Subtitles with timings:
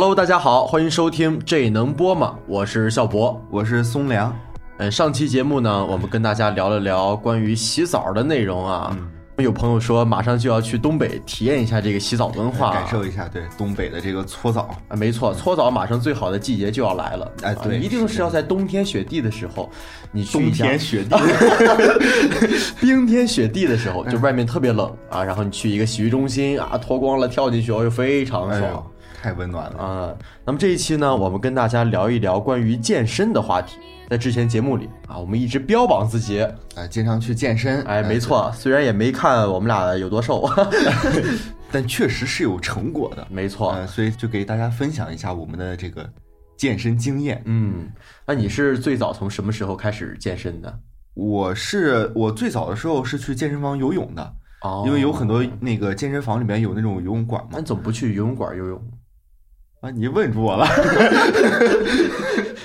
[0.00, 2.38] Hello，大家好，欢迎收听这能播吗？
[2.46, 4.32] 我是笑博，我是松良。
[4.76, 8.96] 嗯，上期节目呢，我们跟大家聊了聊关于洗澡的内容啊。
[8.96, 14.96] 嗯有朋友说马上就要去东北体验一下这个洗澡文化，感受一下对东北的这个搓澡啊。
[14.96, 17.32] 没错，搓澡马上最好的季节就要来了。
[17.42, 19.68] 哎，对，一定是要在冬天雪地的时候，
[20.10, 21.16] 你冬天雪地，
[22.80, 28.84] 冰天雪地的时候，就外面特别冷啊，然后你去一个洗浴中心啊，脱光了跳进去，哦，又非常爽，
[29.20, 30.14] 太温暖了啊。
[30.44, 33.78] 那么这一期呢，我们跟大家聊一聊关于健身的话题。
[34.08, 36.40] 在之前节目里啊，我们一直标榜自己
[36.76, 37.82] 哎，经常去健身。
[37.82, 40.48] 哎，没错，虽然也没看我们俩有多瘦，
[41.70, 43.26] 但确实是有成果的。
[43.28, 46.08] 没错，所以就给大家分享一下我们的这个
[46.56, 47.42] 健身经验。
[47.44, 47.90] 嗯，
[48.26, 50.78] 那你是最早从什么时候开始健身的？
[51.12, 57.48] 我是我最早的时候是去健身房游泳的，哦，因为有很多那个健身房里面有那种游泳馆嘛。
[57.52, 58.82] 那你怎么不去游泳馆游泳？
[59.80, 60.66] 啊，你问住我了。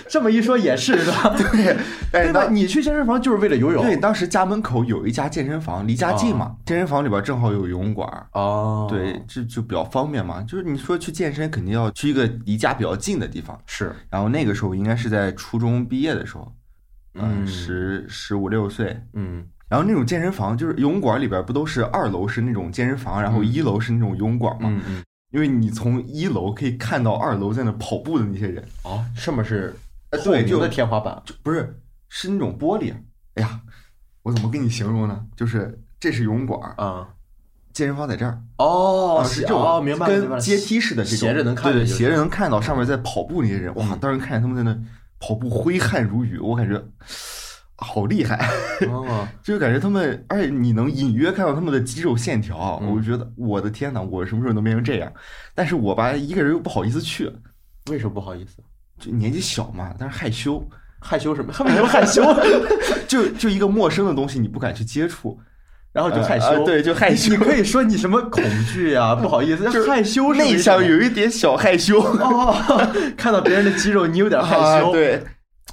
[0.10, 1.34] 这么一说也是，是吧？
[1.38, 1.76] 对，
[2.12, 2.48] 对吧？
[2.50, 3.84] 你去健身房就是为了游泳。
[3.84, 6.56] 对，当时家门口有一家健身房，离家近嘛。
[6.66, 10.42] 健身房里边正好有游泳馆哦，对，这就比较方便嘛。
[10.44, 13.60] 就是你说去健身，肯定要去一个离家比较近的地方。
[13.66, 13.92] 是。
[14.10, 16.52] 然后那个时候应该是在初中毕业的时候，
[17.16, 19.44] 嗯，十十五六岁，嗯。
[19.68, 24.70] 然后那种健身房，就是游泳馆里边不都是二楼是那种健身房，然后一楼是那种游泳馆嘛？
[24.70, 25.04] 嗯嗯。
[25.34, 28.64] 因为你从一楼可以看到二楼在那跑步的那些人。
[28.84, 29.76] 啊，上面是。
[30.24, 31.76] 对，就的天花板，就不是
[32.08, 32.94] 是那种玻璃。
[33.34, 33.60] 哎呀，
[34.22, 35.26] 我怎么跟你形容呢？
[35.36, 37.10] 就是这是游泳馆啊，
[37.74, 43.74] 健身房在这儿哦，是这种明白跟阶梯似的这种，斜着能看，对对，斜着能看到上面在跑步那些人。
[43.74, 44.80] 哇，当时看见他们在那
[45.20, 46.80] 跑步，挥汗如雨，我感觉
[47.84, 48.50] 好厉害，
[49.44, 55.12] 就感觉他们，而且你能隐约看到他们的肌肉线条，我就觉得我的天哪，我什么时候能变成这样？
[55.54, 57.32] 但是我吧，一个人又不好意思去，
[57.92, 58.58] 为什么不好意思？
[59.00, 60.66] 就年纪小嘛，但是害羞，
[61.00, 61.52] 害羞什么？
[61.66, 62.24] 为什么害羞？
[63.08, 65.38] 就就一个陌生的东西，你不敢去接触，
[65.92, 66.64] 然后就害羞。
[66.64, 67.30] 对，就害羞。
[67.32, 69.14] 你可以说你什么恐惧呀？
[69.14, 72.00] 不好意思，就害羞，内向，有一点小害羞。
[72.02, 72.56] 哦，
[73.18, 74.92] 看到别人的肌肉，你有点害羞。
[74.92, 75.22] 对，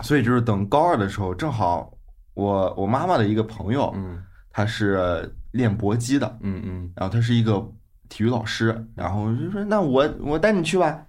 [0.03, 1.93] 所以就是等高二的时候，正好
[2.41, 7.61] 我我妈妈的一个朋友，嗯，他是练搏击的，嗯嗯，然后他是一个
[8.09, 11.07] 体育老师，然后就说那我我带你去吧。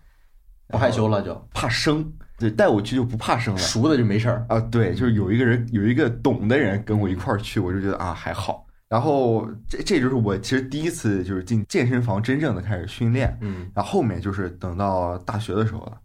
[0.68, 2.10] 不害羞了就怕生，
[2.40, 4.58] 对，带我去就不怕生了，熟的就没事儿啊。
[4.58, 8.66] 对，就是有一个人，有一个懂的人跟我一块儿去，我就觉得啊还好。
[8.88, 13.70] 然后这这就是我其实第一次就是进健身房真正的开始训练，嗯。
[13.76, 15.98] 然后后面就是等到大学的时候了，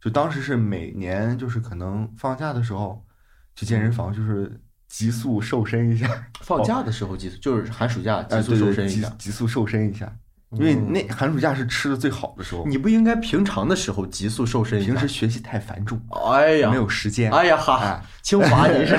[0.00, 3.04] 就当时是每年就是可能放假的时候
[3.54, 4.50] 去健身房，就是
[4.96, 6.08] 急速瘦身一下。
[6.40, 10.10] 放假的时候急速就是寒暑假急速瘦身一下，急速瘦身一下。
[10.52, 16.00] 因为那寒暑假是吃的最好的时候，你不应该平常的时候急速瘦身，平时学习太繁重，
[16.32, 18.96] 哎呀，没有时间，哎呀哈，清华你是，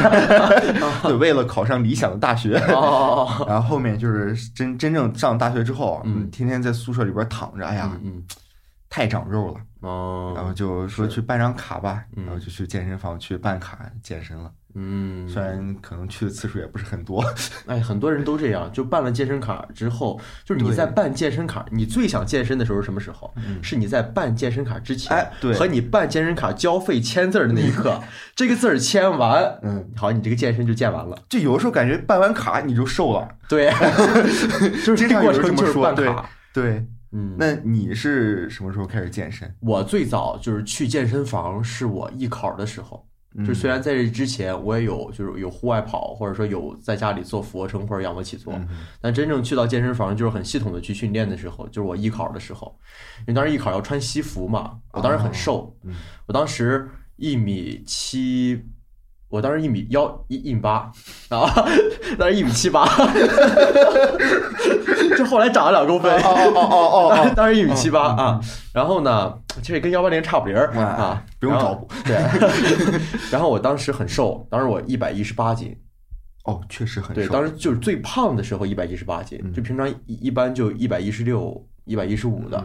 [1.02, 8.22] 对，为了考上理想的大学，哦， 然后后面就是真真正上大学之后，嗯，天天在宿舍里边躺着，哎呀，嗯，
[8.90, 14.52] 太长肉了，哦，然后就说去办张卡吧，然后就去健身房去办卡健身了。
[14.80, 17.24] 嗯，虽然可能去的次数也不是很多，
[17.66, 23.34] 哎，很多人都这样，就办了健身卡之后，就是你在办健身卡，你最想健身的时候是什么时候？
[23.64, 28.00] 是你在办健身卡之前，哎，对，和你办健身卡交费签字的那一刻，
[28.36, 31.18] 这个字儿签完，嗯，好，你这个健身就健完了。
[31.28, 33.72] 就有的时候感觉办完卡你就瘦了，对，
[34.86, 39.52] 就是这过程就是办卡，对，嗯，那你是什么时候开始健身？
[39.62, 43.08] 我最早就是去健身房，是我艺考的时候。
[43.46, 48.54] 就虽然在这之前我也有就是有户外跑，或者说有在家里做俯卧撑或者仰卧起坐，
[49.00, 52.76] 但真正去到健身房就是很系统的去训练的时候，就是我艺考的时候，
[53.22, 55.76] 因为当时艺考要穿西服嘛，我当时很瘦，
[56.26, 58.64] 我当时一米七。
[59.30, 60.90] 我当时一米幺一一米八。
[61.28, 61.52] 啊，
[62.18, 62.86] 当时一米七八，
[65.18, 66.12] 就后来长了两公分。
[66.22, 68.40] 哦哦哦哦，当时一米七八啊。
[68.74, 71.88] 然后呢，其实跟幺八零差不离儿啊，不用找补。
[72.06, 72.16] 对。
[73.32, 75.76] 然后我当时很瘦，当时我一百一十八斤。
[76.44, 77.16] 哦，确实很瘦。
[77.16, 82.58] 对，当时就是最胖的时候一百一十八斤，就平常一一般就一百一十六、一百一十五的。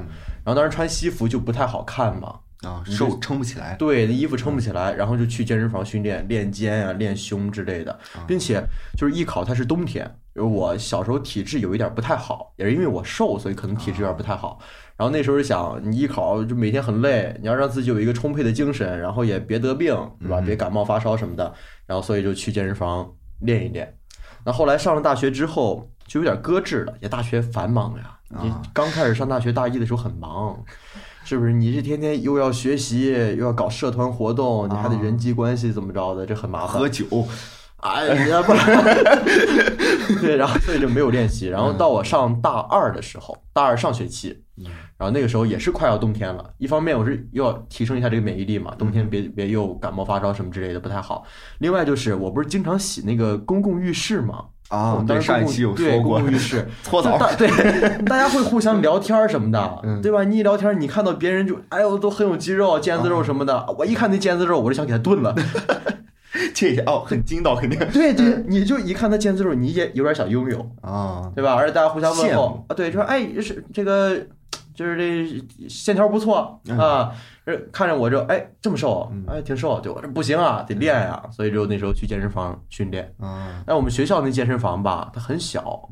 [0.45, 2.37] 然后当时穿西服就不太好看嘛。
[2.63, 8.63] 啊，瘦撑不起来，对，那衣服撑不起来，然后就去健身房训练，练肩啊，练胸之类的，并且
[8.97, 14.59] 就是艺考，它是冬天，我小时候体质有一点不太好，也是因为我瘦，所以可能体质有点不太好。
[14.97, 20.41] 然后那时候想，你艺考就每天很累，你要让自己有一个充沛的精神，然后也别得病，是吧？
[20.41, 21.53] 别感冒发烧什么的。
[21.87, 23.97] 然后所以就去健身房练一练。
[24.45, 28.19] 那后来上了大学之后，就有点搁置了，也大学繁忙呀。
[28.43, 30.59] 你刚开始上大学大一的时候很忙。
[31.25, 31.53] 是不是？
[31.53, 36.81] 你这天天又要学习，又要搞社团活动，你还得人际关系怎么着的，这很麻烦。
[36.81, 37.07] 喝酒，
[37.83, 38.53] 哎呀不，
[40.21, 41.49] 对，然后所以就没有练习。
[41.49, 44.43] 然后到我上大二的时候，大二上学期，
[44.97, 46.45] 然后那个时候也是快要冬天了。
[46.59, 51.25] 一方面我是又要提升一下这个免疫力嘛，冬天别别又感冒发烧什么之类的不太好。
[51.59, 54.45] 另外就是我不是经常洗那个公共浴室嘛。
[54.69, 57.47] 啊，对，上一期有说过，浴室 搓澡，对，
[58.07, 60.25] 大家会互相聊天什么的，对吧？
[60.25, 63.67] 你一聊天，你看到别人就，哎呦，都很有肌肉，腱子肉什么的。
[63.77, 65.35] 我一看那腱子肉，我就想给他炖了，
[66.55, 67.79] 这哦，很筋道，肯定。
[67.93, 71.55] 对对，你就一看他腱子肉，你也有点想拥有啊，对吧？
[71.55, 74.27] 而且大家互相问候啊，对，说哎，是这个。
[74.75, 77.13] 就是这线条不错啊，
[77.45, 83.15] 这看着我就哎这么瘦，哎挺瘦，就不行啊，得练啊，所以就那时候去健身房训练。
[83.21, 85.87] 啊，但我们学校那健身房吧，它很小，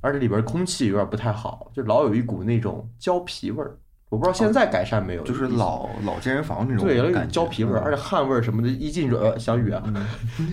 [0.00, 3.76] 而且里边空气有点不太好，就老有一股那种胶皮味儿。
[4.08, 9.82] 我不知道现在改善没有，就是老老健身房那种对，有点胶皮味儿，而且汗味儿什么的，一进去呃想远，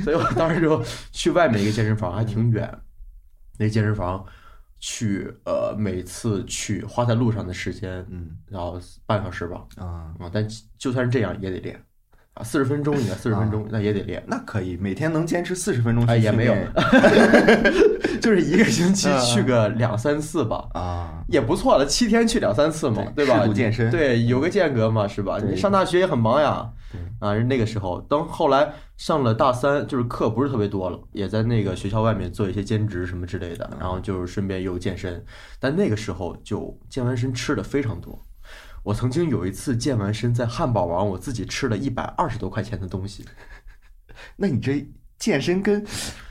[0.04, 2.70] 所以我当时就去外面一个健身房，还挺远，
[3.58, 4.26] 那健身房。
[4.86, 10.46] 去呃，每次去花在路上的时间，嗯，然后半小时吧，啊啊，但
[10.78, 11.82] 就算是这样也得练
[12.34, 16.56] 啊，四十分钟应该 四十分钟，那也得练，那可以每天能坚持四十分钟，哎，也没有，
[18.22, 23.48] 就是一个星期去个两三次吧，啊，也不错了，七天去两三次嘛，对吧？
[23.48, 25.38] 健身，对，有个间隔嘛，是吧？
[25.40, 26.72] 你上大学也很忙呀。
[27.20, 35.24] 啊，是那个时候，等后来上了大三，就是课不是特别多了，也在那个学校外面做一些兼职什么之类的，然后就是顺便又健身。
[35.60, 38.20] 但那个时候就健完身吃的非常多，
[38.84, 43.26] 我曾经有一次健完身在汉堡王，我自己吃了一百二十多块钱的东西。
[44.38, 44.88] 那你这
[45.18, 45.86] 健身跟？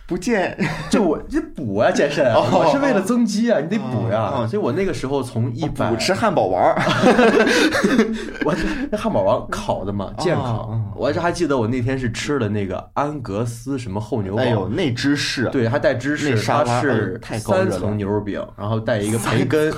[0.04, 0.58] 不健，
[0.90, 4.46] 就我这补啊，健身，我是为了增肌啊，你得补呀。
[4.46, 6.62] 所以我那个时候从一百吃汉堡王，
[8.44, 8.54] 我
[8.90, 10.92] 那汉堡王烤的嘛，健康。
[10.94, 19.72] 我这还记得我那天是吃了那个安格斯什么厚牛堡，哎呦，那芝士，对，还带芝士，它是三层牛肉饼，然后带一个培根，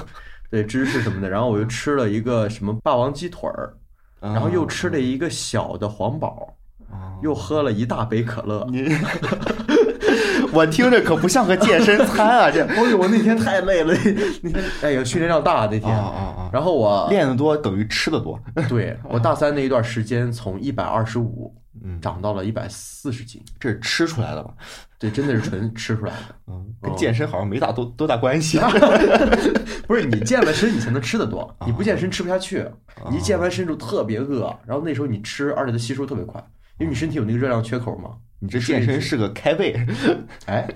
[0.54, 1.28] 对，芝士什么的。
[1.28, 3.74] 然后我又吃了一个什么霸王鸡腿儿，
[4.20, 6.46] 然后又吃了一个小的黄堡，
[7.22, 8.64] 又喝了一大杯可乐。
[10.52, 12.50] 我听着可不像个健身餐啊！
[12.52, 13.92] 这， 哎呦，我那天太累了，
[14.42, 15.92] 那天哎呀，训练量大那天。
[15.92, 16.50] 啊啊啊！
[16.52, 18.38] 然后我练的多等于吃的多。
[18.68, 24.54] 对 我大三那一段时间，从一百二十五，嗯，长到了一百四十斤，这是吃出来的吧？
[24.98, 26.34] 对，真的是纯吃出来的。
[26.46, 28.58] 嗯，跟健身好像没大多多大关系。
[29.86, 32.64] 不是你健了身，你才能吃的多， 你不健身吃不下去。
[33.10, 36.42] 你一健完身就特别饿，然后那时候你吃，而且它吸收特别快，
[36.78, 38.10] 因为你身体有那个热量缺口嘛。
[38.40, 39.74] 你这健身是个开胃，
[40.46, 40.68] 哎，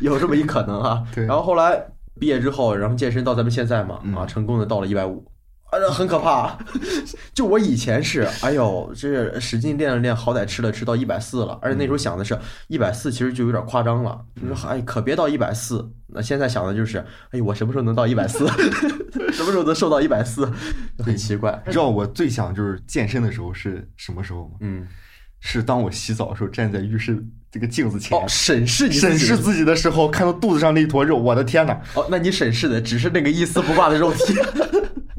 [0.00, 1.02] 有这么一可能啊。
[1.16, 1.84] 然后后来
[2.18, 5.24] 毕业之后，然后健身到咱们现在嘛，啊，成功的到了一百五。
[5.70, 6.58] 啊， 很可怕！
[7.32, 11.58] 就我以前是，哎呦，这使劲练了练，好歹吃了吃到一百四了。
[11.62, 12.38] 而且那时候想的是，
[12.68, 15.88] 一百四其实就有点夸张了，就是哎，可别到一百四。
[16.08, 18.46] 那现在想的就是，哎，我什么时候能到一百四？
[19.32, 20.50] 什么时候能瘦到一百四？
[20.98, 21.62] 很奇怪。
[21.66, 24.54] 知道我最想就是健身的时候是什么时候吗？
[24.60, 24.86] 嗯，
[25.38, 31.80] 是当我洗澡的时候，站在浴室这个镜子前审视你审视自己的时候，看到肚子上那一坨肉，我的天哪！
[31.94, 34.34] 哦，那你审视的只是那个一丝不挂的肉体。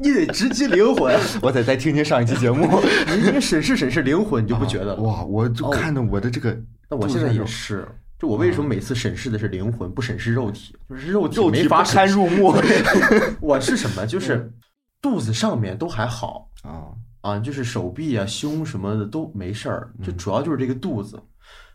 [0.02, 2.82] 你得直击灵魂， 我得再听听上一期节目。
[3.06, 4.96] 你你审视审视灵魂，你就不觉得了？
[4.96, 5.24] 哇！
[5.24, 6.56] 我就看的我的这个，
[6.90, 7.86] 那我现在也是。
[8.18, 10.76] 就我为什么每次审视的是灵魂，不审视肉体？
[10.88, 12.54] 就是肉体没法堪入目。
[13.40, 14.06] 我是什么？
[14.06, 14.52] 就是
[15.00, 16.90] 肚子上面都还好啊
[17.20, 21.20] 啊，就是手臂啊、胸什么的都没事儿，就主要就是这个肚子，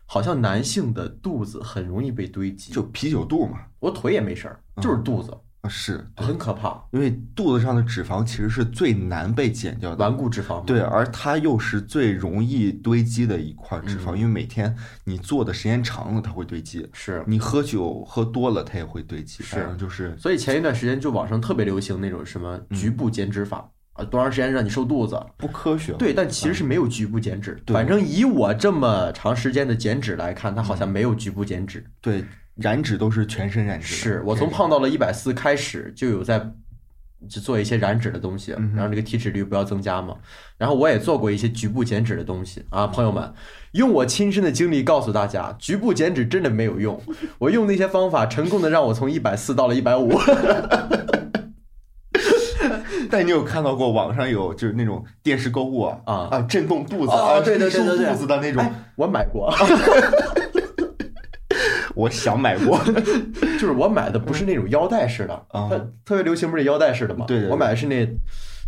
[0.06, 3.58] 好像男性的肚子很容易被堆积，就啤酒肚嘛。
[3.78, 5.30] 我腿也没事儿，就是肚子。
[5.68, 10.64] 是很可怕，因为肚子上的脂肪其实是最难被减掉的顽固脂肪。
[10.64, 14.74] 对，而它又是最容易堆积的一块脂肪，因为每天
[15.04, 16.88] 你做的时间长了，它会堆积。
[16.92, 19.42] 是你喝酒喝多了，它也会堆积。
[19.42, 20.16] 是，就是。
[20.18, 25.20] 所以前一段时间就网上特别流行那种什么局部减脂法啊，多长时间让你瘦肚子？
[25.36, 25.92] 不科学。
[25.92, 27.60] 对，但其实是没有局部减脂。
[27.66, 31.84] 反正以我这么长时间的减脂来看，它好像没有局部减脂。
[32.00, 32.24] 对。
[32.60, 36.44] 燃脂都是全身燃脂，是我从胖到了一百四开始就有在
[37.28, 40.16] 就做一些燃脂的东西，让这个体脂率不要增加嘛。
[40.56, 43.32] 然后我也做过一些局部减脂的东西啊，朋友们，
[43.74, 47.00] 用我亲身的经历告诉大家，局部减脂真的没有用。
[47.38, 50.10] 我用那些方法成功的让我从一百四到了一百五。
[53.10, 58.64] 但你有看到过网上有就是那种电视购物啊啊震动肚子啊对对对对肚子的那种，
[58.96, 59.52] 我买过。
[61.94, 62.78] 我想买过，
[63.58, 65.70] 就是我买的不是那种腰带式的，它
[66.04, 67.24] 特别流行不是腰带式的吗？
[67.26, 67.48] 对对。
[67.48, 68.08] 我买的是那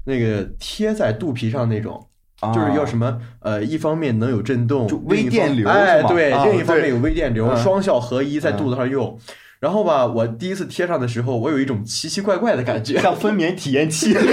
[0.04, 2.08] 那个贴在肚皮上那种，
[2.52, 9.16] 就是要什么呃，一方面能有震动，微电流，哎，对，另一方面有微电流，双效合一在肚子上用。
[9.60, 14.16] 然后吧，我第一次贴上的时候，我有一种奇奇怪怪的感觉，像分娩体验器。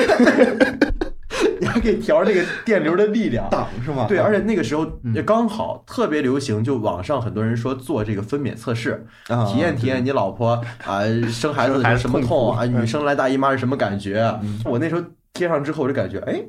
[1.60, 4.06] 你还可以调那个电流的力量，档是吗？
[4.08, 9.06] 对，而且那个时候也刚好特别流行，就网上很多人说做这个分娩测试，
[9.48, 14.40] 体验体验你老婆啊生孩子什么痛啊，女生来大姨妈是什么感觉？
[14.66, 15.02] 我那时候
[15.34, 16.42] 贴上之后，我就感觉哎，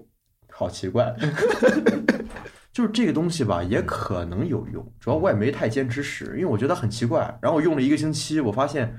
[0.53, 1.15] 好奇怪，
[2.79, 7.37] 就是这个东西吧，也可能有用，主要我也没太坚持使，因为我觉得很奇怪。
[7.43, 8.97] 然后我用了一个星期，我发现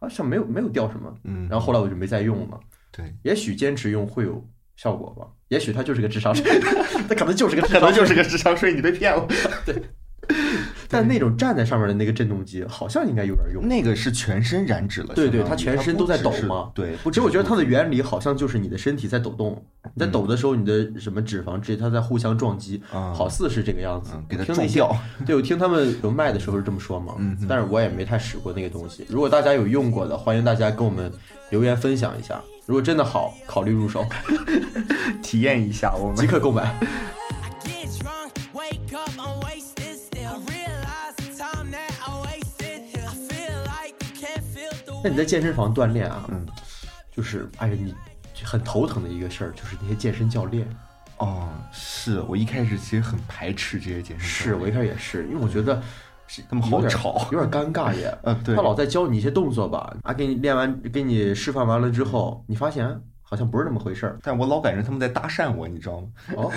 [0.00, 2.58] 好像没有没有掉什么，嗯，然后后来我就没再用了。
[2.90, 4.44] 对，也许坚持用会有。
[4.74, 6.42] 效果吧，也许它就是个智商税，
[7.06, 9.28] 它可能就是个可能就是个智商税，你被骗了。
[9.66, 9.74] 对，
[10.90, 13.66] 但那种站在上面的那个震动机好像应该有点用。
[13.66, 16.70] 那个是全身燃脂了，对对，它全身都在抖吗？
[16.74, 24.10] 对，其实我觉得它的原理好像就是你的身体在抖动，你在抖的时候，你的什么脂肪之类它在互相撞击，好似是这个样子。
[24.28, 24.96] 给它撞掉。
[25.24, 27.14] 对，我听他们有卖的时候是这么说嘛，
[27.48, 29.06] 但是我也没太使过那个东西。
[29.08, 31.10] 如果大家有用过的，欢迎大家跟我们
[31.50, 32.40] 留言分享一下。
[32.66, 34.04] 如果真的好，考虑入手，
[35.22, 36.74] 体验一下，我们即刻购买。
[45.02, 46.24] 那你在健身房锻炼啊？
[46.28, 46.46] 嗯，
[47.10, 47.94] 就是哎呀，你
[48.44, 50.68] 很头疼的一个事儿，就是那些健身教练。
[51.18, 54.28] 哦，是我一开始其实很排斥这些健身。
[54.28, 55.82] 是我一开始也是，因为我觉得。
[56.48, 58.16] 他们好吵，有点尴尬耶。
[58.22, 58.54] 嗯，对。
[58.54, 62.88] 他老在教你一些动作吧，啊，给你练完，给你示范完了之后，你发现
[63.20, 64.16] 好像不是那么回事儿。
[64.22, 66.08] 但我老感觉他们在搭讪我，你知道吗？
[66.36, 66.52] 哦。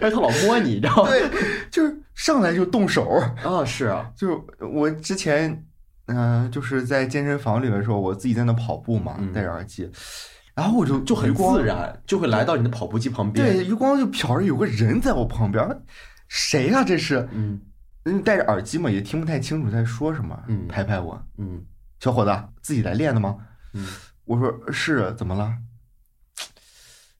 [0.00, 1.10] 但 是他老摸你，你知道吗？
[1.10, 1.28] 对，
[1.70, 3.06] 就是上来就动手。
[3.44, 4.10] 啊，是啊。
[4.16, 5.62] 就我之前，
[6.08, 9.90] 嗯，就是在健身房里面的时候，我自己在那跑步嘛，戴着耳机，
[10.54, 13.46] 然后我就就很自然，就会来到你的跑步机旁边。
[13.46, 15.64] 对，余光就瞟着有个人在我旁边。
[16.28, 16.82] 谁呀？
[16.84, 17.60] 这是，嗯，
[18.04, 20.38] 你戴着耳机嘛，也听不太清楚在说什么。
[20.48, 21.64] 嗯，拍拍我，嗯，
[22.00, 23.36] 小伙子，自己来练的吗？
[23.72, 23.86] 嗯，
[24.24, 25.54] 我说是，怎么了？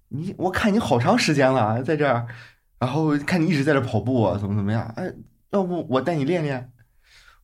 [0.08, 2.26] 你我看你好长时间了，在这儿，
[2.78, 4.82] 然后看你一直在这跑步，怎么怎么样？
[4.96, 5.12] 哎，
[5.50, 6.72] 要不我带你练练？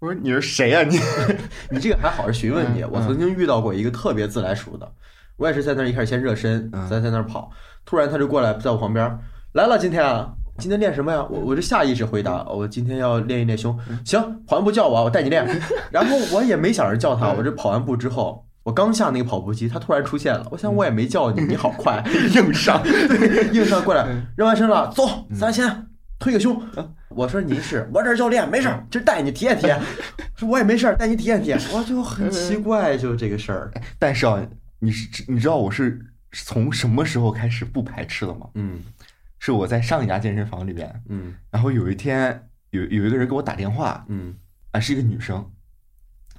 [0.01, 0.83] 我说你是谁呀？
[0.83, 0.99] 你
[1.71, 2.85] 你这个还好是询问你。
[2.85, 4.91] 我曾经遇到过一个特别自来熟的，
[5.37, 7.51] 我也是在那儿一开始先热身，再在那儿跑，
[7.85, 9.19] 突然他就过来在我旁边
[9.53, 10.33] 来了，今天啊。
[10.57, 11.27] 今天练什么呀？
[11.29, 13.77] 我我就下意识回答，我今天要练一练胸。
[14.05, 15.45] 行，跑完步叫我，我带你练。
[15.91, 20.47] 然后我也没想着叫他，我这跑完步之后，我刚下那个跑步机，他突然出现了。
[20.53, 22.01] 我想我也没叫你，你好快，
[22.37, 22.81] 硬上，
[23.53, 25.89] 硬上过来，热完身了，走，三千，
[26.25, 26.59] 推个胸。
[27.11, 29.79] 我说您是，我这是教练，没事儿，就带你体验体验。
[30.35, 31.61] 说我也没事儿，带你体验体验。
[31.71, 33.71] 我就很奇怪，就这个事儿。
[33.99, 34.43] 但是啊，
[34.79, 36.01] 你是你知道我是
[36.33, 38.49] 从什么时候开始不排斥了吗？
[38.55, 38.81] 嗯。
[39.39, 44.35] 是我在上一家健身房里边，嗯，然后有一天有有一个人给我打电话，嗯，
[44.71, 45.45] 啊是一个女生，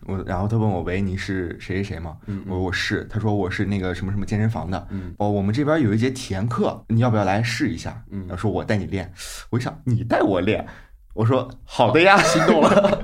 [0.06, 2.18] 我然后他问我喂你是谁谁谁吗？
[2.28, 8.04] 嗯，我说我是，他说我是那个什么什么健身房的，嗯，哦我们这边有一节体验课，你要不要来试一下？
[8.12, 9.12] 嗯，他说我带你练，
[9.50, 10.66] 我一想你带我练，
[11.14, 13.04] 我说好的呀，心动了，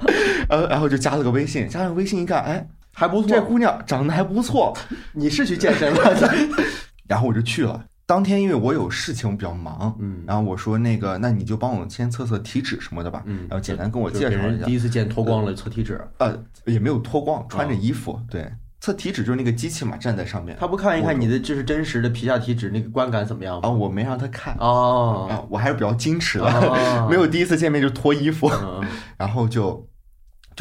[0.50, 4.78] 呃然后就加了个微信，加了微信一看，哎还不错，这姑娘长得还不错，
[5.14, 6.34] 你是去健身了？
[7.08, 7.84] 然后我就去了。
[8.12, 14.66] 当天因为我有事情，比较忙，嗯，然后我说那个，那你就帮我先测测体脂什么的吧，嗯，然后简单跟我介绍一下。
[14.66, 18.52] 第一次见脱光了测体脂，呃，也没有脱光，穿着衣服，对，
[18.82, 20.58] 测体脂就是那个机器嘛，站在上面。
[20.60, 23.70] 他不看一看你的就是真实的皮下体脂那个观感怎么样吗？
[23.70, 28.52] 啊，我没让他看，哦，啊，我还是比较矜持的， 没有第一次见面就脱衣服，
[29.18, 29.88] 然后就。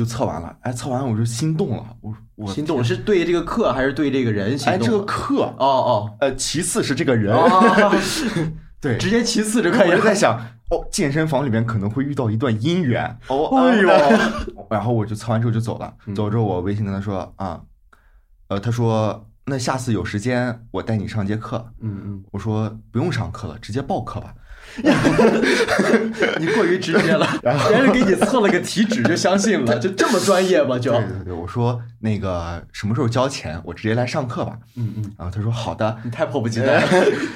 [0.00, 4.72] 就测完了，哎，测完我就心动了，我我心动是对这个课还是对这个人心动？
[4.72, 7.36] 哎，这个课，哦哦，呃，其次是这个人，
[8.80, 9.90] 对，直接其次就可以。
[9.90, 10.32] 我就在想，
[10.70, 13.88] 哦，健身房里面可能会遇到一段姻缘， 哦，哎呦，
[14.70, 17.60] 然后我就测完之后就走了，走之后我微信跟他说啊，
[18.48, 24.34] 呃，他说那下次有时间我带你上节课，嗯嗯，我说不用上课了，直接报课吧。
[26.38, 30.78] 你过于直接了， 别人给你测了个体脂就相信了，就这么专业吗？
[30.78, 34.56] 就对对对，我说那个什么时候交钱，我直接来上课吧。
[34.76, 36.78] 嗯嗯，然后他说好的，你太迫不及待。
[36.84, 36.88] 了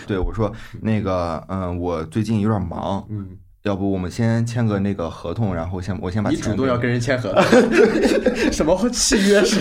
[0.06, 3.26] 对我说那个嗯，我最近有点忙，嗯，
[3.62, 9.61] 要不我们先签个那个合同，然后先我先把你主动要跟人签合同，什么契约是？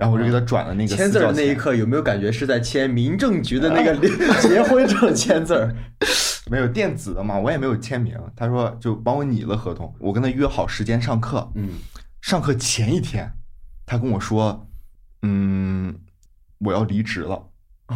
[0.00, 3.94] 然后我就给他转了那个签字的那一刻，有没有感觉是在签民政局的那个
[4.40, 5.68] 结婚证签字？
[6.50, 8.16] 没有电子的嘛，我也没有签名。
[8.34, 11.52] 他说就帮我拟了合同，我跟他约好时间上课。
[11.54, 11.74] 嗯，
[12.22, 13.30] 上课前一天，
[13.84, 14.66] 他跟我说
[15.22, 15.94] ：“嗯，
[16.60, 17.42] 我要离职了。”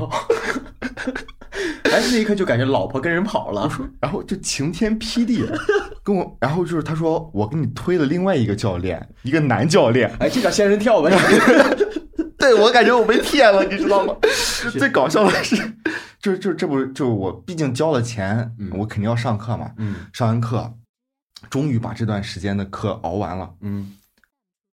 [1.85, 3.71] 哎，那一刻就感觉老婆跟人跑了，
[4.01, 5.45] 然后就晴天霹雳，
[6.03, 11.11] 跟我，然后就是他说我给你推了另外一个教练，一个男教练，哎，这叫仙人跳吧？
[12.45, 14.15] 对我感觉我被骗了，你知道吗？
[14.79, 15.57] 最搞笑的是，
[16.21, 20.75] 就就这不就我毕竟交了钱，我肯定要上课嘛，嗯，上完课，
[21.49, 23.95] 终于把这段时间的课熬完了，嗯，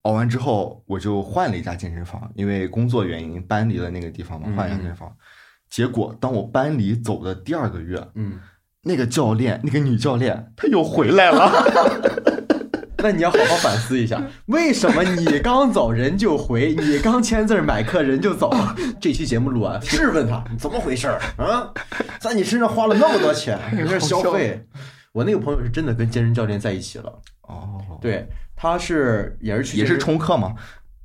[0.02, 5.16] 熬完之后我就换了一家健身房，因为工作原因搬离了那个地方嘛，换一家健身房。
[5.70, 8.40] 结果，当我搬离走的第二个月，嗯，
[8.82, 11.52] 那个教练，那个女教练，她又回来了。
[13.02, 18.52] 那你要好好反思一下， 为什么你刚走人就回，你刚签字买课人就走？
[19.00, 21.72] 这期节目录完，质问他怎么回事儿啊？
[22.20, 24.66] 在你身上花了那么多钱， 你这消费。
[25.12, 27.12] 我那个朋友是真的跟健身教练在一起了。
[27.42, 30.54] 哦，对，他是也是去也是冲课嘛？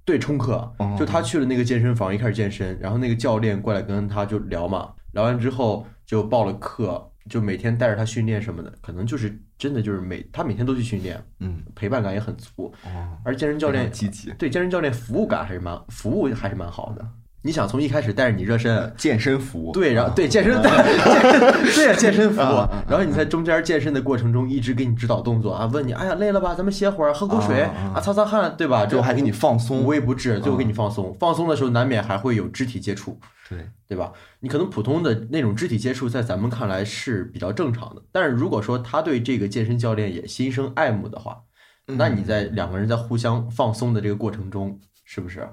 [0.04, 12.72] 对，冲课，就他去了那个健身房，一开始健身，然后那个教练过来跟他就聊嘛，聊完之后就报了课，就每天带着他训练什么的，可能就是真的就是每他每天都去训练，嗯，陪伴感也很足，
[13.24, 17.08] 而健身教练积极，对健身教练服务感还是蛮服务还是蛮好的。
[17.46, 20.70] 你想从一开始带着你热身，健身服，对，然后对健身，对
[21.90, 22.40] 啊，健身服，
[22.88, 27.60] 然后你在中间健身的过程中一直给你指导动作啊，问你，哎呀累了吧，咱们歇会儿，喝口水
[27.94, 28.86] 啊，擦擦汗，对吧？
[28.86, 31.14] 最后还给你放松，无微不至，最后给你放松。
[31.20, 33.20] 放松的时候难免还会有肢体接触，
[33.50, 33.58] 对
[33.88, 34.10] 对吧？
[34.40, 41.36] 你可能普通的那种肢体接触在咱们看来是比较正常的，但是如果说他对这个健身教练也心生爱慕的话，
[41.84, 45.46] 那你在两个人在互相放松的这个过程中，是不是？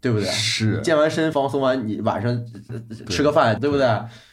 [0.00, 0.26] 对不对？
[0.28, 2.44] 是健完身放松完，你晚上
[3.08, 3.86] 吃个饭，对不对？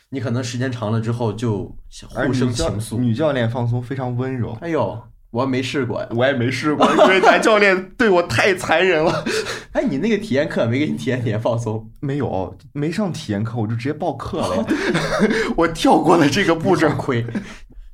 [0.10, 1.66] 你可能时间长了之后就
[2.10, 2.98] 互生情愫。
[2.98, 4.58] 女教练放松非常温柔。
[4.62, 9.26] 哎呦，我没试过呀，我也没试过，因为男教练对我太残忍了。
[9.74, 11.92] 哎，你那个体验课没给你体验体验放松？
[12.00, 14.66] 没有，没上体验课，我就直接报课了。
[15.58, 17.26] 我跳过了这个步骤，亏。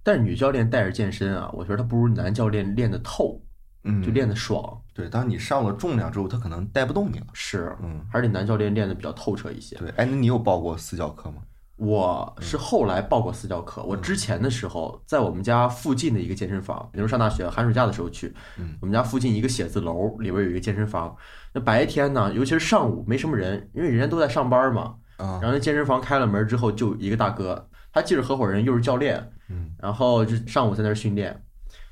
[0.04, 3.42] 但是女教练带着健身啊，我觉得她不如男教练练得透。
[3.84, 4.80] 嗯，就练得爽。
[4.94, 7.28] 对，当你上了重量之后，他可能带不动你了。
[7.34, 9.76] 是，嗯，还是得男教练练得比较透彻一些。
[9.78, 11.38] 对，哎，那你有报过私教课吗？
[11.76, 13.82] 我是后来报过私教课。
[13.84, 18.32] 我之前的时候，在我们家附近的一个健身房，比如上大学寒暑假的时候去。
[18.60, 21.14] 嗯，我们家附近一个写字楼里边有一个健身房。
[21.52, 24.96] 那白天呢，尤其是上午没什么人，因为人家都在上班嘛。
[25.18, 25.40] 啊。
[25.42, 29.32] 然后那健身房开了门之后，就一个大哥，他既是合伙人又是教练。
[29.50, 29.72] 嗯。
[29.80, 31.44] 然后就上午在那儿训练，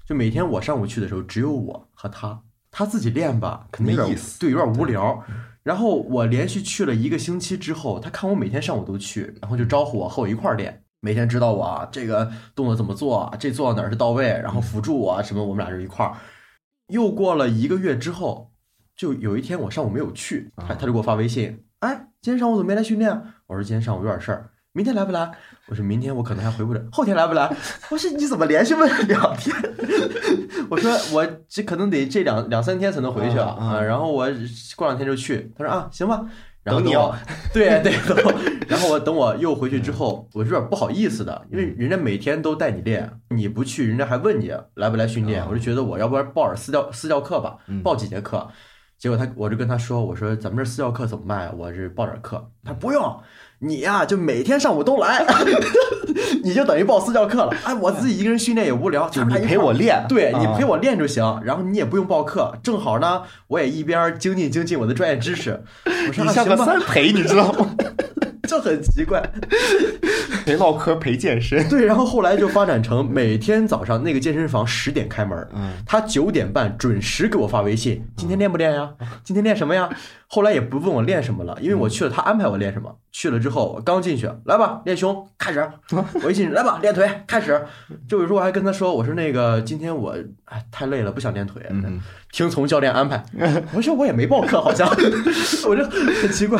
[0.05, 2.41] 就每天我上午去的时候，只有我和他。
[2.69, 5.21] 他自己练吧，肯定有点对，有点无聊。
[5.61, 10.83] 然后我连续去了一个星期之后，他看我每天上午都去，然后就招呼我和我一块儿练。
[11.01, 16.15] 每天指导我啊，这个动作怎么做，这做到哪儿是到位，然后辅助我啊什么，我们俩就一块儿。
[16.87, 18.53] 又过了一个月之后，
[18.95, 23.21] 就有一天我上午没有去，他他就给我发微信，哎，今天上午怎么没来训练？
[23.47, 24.49] 我说今天上午有点事儿。
[24.73, 25.29] 明天来不来？
[25.67, 26.81] 我说明天我可能还回不了。
[26.93, 27.53] 后天来不来？
[27.89, 29.53] 我说你怎么连续问两天？
[30.71, 33.81] 我说我这可能得这两两三天才能回去啊。
[33.81, 34.27] 然后我
[34.77, 35.51] 过两天就去。
[35.57, 36.25] 他说啊，行吧。
[36.63, 37.13] 等你哦。
[37.53, 37.91] 对对。
[38.69, 45.43] 然后我等我又回去之后，我有点不好意思的，因为人家每天都带你练，你不去，人家还问你来不来训练。
[45.49, 48.47] 我就觉得我要不然报点私教私教课吧，报几节课。
[48.97, 51.51] 结果他我就跟他说，我说咱们这私教课怎么卖？
[51.51, 52.49] 我这报点课。
[52.63, 53.19] 他不用。
[53.63, 55.23] 你呀，就每天上午都来，
[56.43, 57.53] 你就等于报私教课了。
[57.63, 61.23] 哎，我自己一个人训练也无聊，就你陪我练，对你陪我练就行。
[61.45, 65.63] 然后你也不用报课，正好呢，我也一边精进精进我的专业知识。
[65.85, 67.75] 我说你像个三陪，你知道吗？
[68.51, 69.23] 就很奇怪，
[70.45, 71.69] 陪唠嗑陪健身。
[71.69, 78.89] 对，然后后来就发展成每天早上那个健身房十点开门，嗯，他九点半准时给我发微信，今天练不练呀？
[79.23, 79.89] 今天练什么呀？
[80.27, 82.93] 后来也不问我练什么了，因为我去了，他安排我练什么。
[83.13, 85.65] 去了之后，我刚进去，来吧，练胸，开始。
[86.21, 87.61] 我一进去，来吧，练腿，开始。
[88.09, 90.13] 就有时候我还跟他说，我说那个今天我
[90.45, 91.61] 哎太累了，不想练腿，
[92.33, 93.23] 听从教练安排。
[93.73, 94.89] 我说我也没报课，好像，
[95.67, 96.59] 我就很奇怪。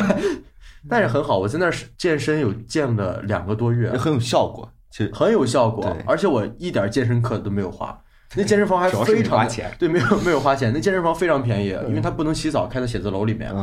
[0.88, 5.10] 但是很好，我在那儿健身有健了两个多月，很有效果，其实。
[5.14, 7.96] 很有效果，而且我一点健身课都没有花，
[8.34, 13.54] 那健身房还非常花钱，对，没有 没有花钱，那健身房非常便宜，因为它不能洗澡，开在写字楼里面，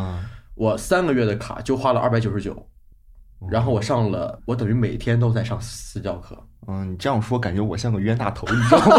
[0.56, 2.56] 我三个月的卡就花了二百九十九，
[3.50, 8.96] 然后我上了，我等于每天都在上私教课，嗯，你这样说感觉我像个冤大头，你知道吗？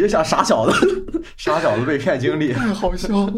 [0.00, 0.72] 你就像傻小子。
[1.36, 3.32] 傻小子被骗经历太好笑了。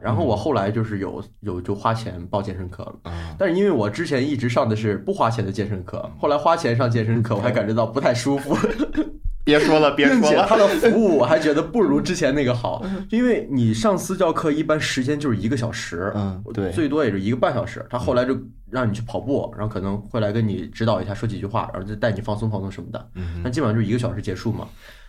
[0.00, 8.56] 然后我后来就是有有就花钱报健身课了，但是因为我之前一直上的是不花钱的健身课，后来花钱上健身课，我还感觉到不太舒服。
[9.44, 10.20] 别说了，别说了。
[10.20, 17.84] 并且他的服务我还觉得不如之前那个好，因为你上私教课一般时间就是一个小时，嗯，对，最多也就一个半小时。
[17.88, 18.38] 他后来就
[18.70, 23.08] 让你去跑步，然后可能会来跟你指导一下，说几句话，然后再带你放松放松什么的。
[23.14, 24.68] 嗯，那基本上就一个小时结束嘛。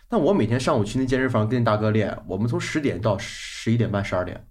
[0.10, 4.44] 但我每天上午去那健身房跟大哥练，我们从十点到十一点半、十二点，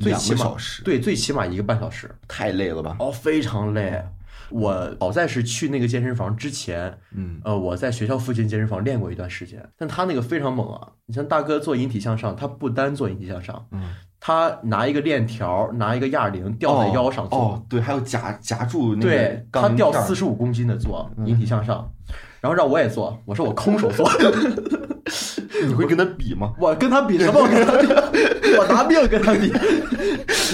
[0.00, 2.96] 最起码对，最起码一个半小时，太累了吧？
[2.98, 4.02] 哦，非常累。
[4.48, 10.88] 我好在是去那个健身房之前，嗯，呃，我在学校附近健身房练过一段时间，但他那个非常猛啊！
[11.06, 21.92] 你像大哥做引体向上，他不单做引体向上，嗯，他拿一个链条，拿一个哑铃吊在腰上做，哦，对，还有夹夹住那个，对他吊四十五公斤的做引体向上，
[22.40, 24.10] 然后让我也做，我说我空手做。
[25.66, 26.52] 你会跟他比吗？
[26.60, 27.40] 我跟他比什么？
[27.40, 27.88] 我跟他比，
[28.56, 29.52] 我拿命跟他比。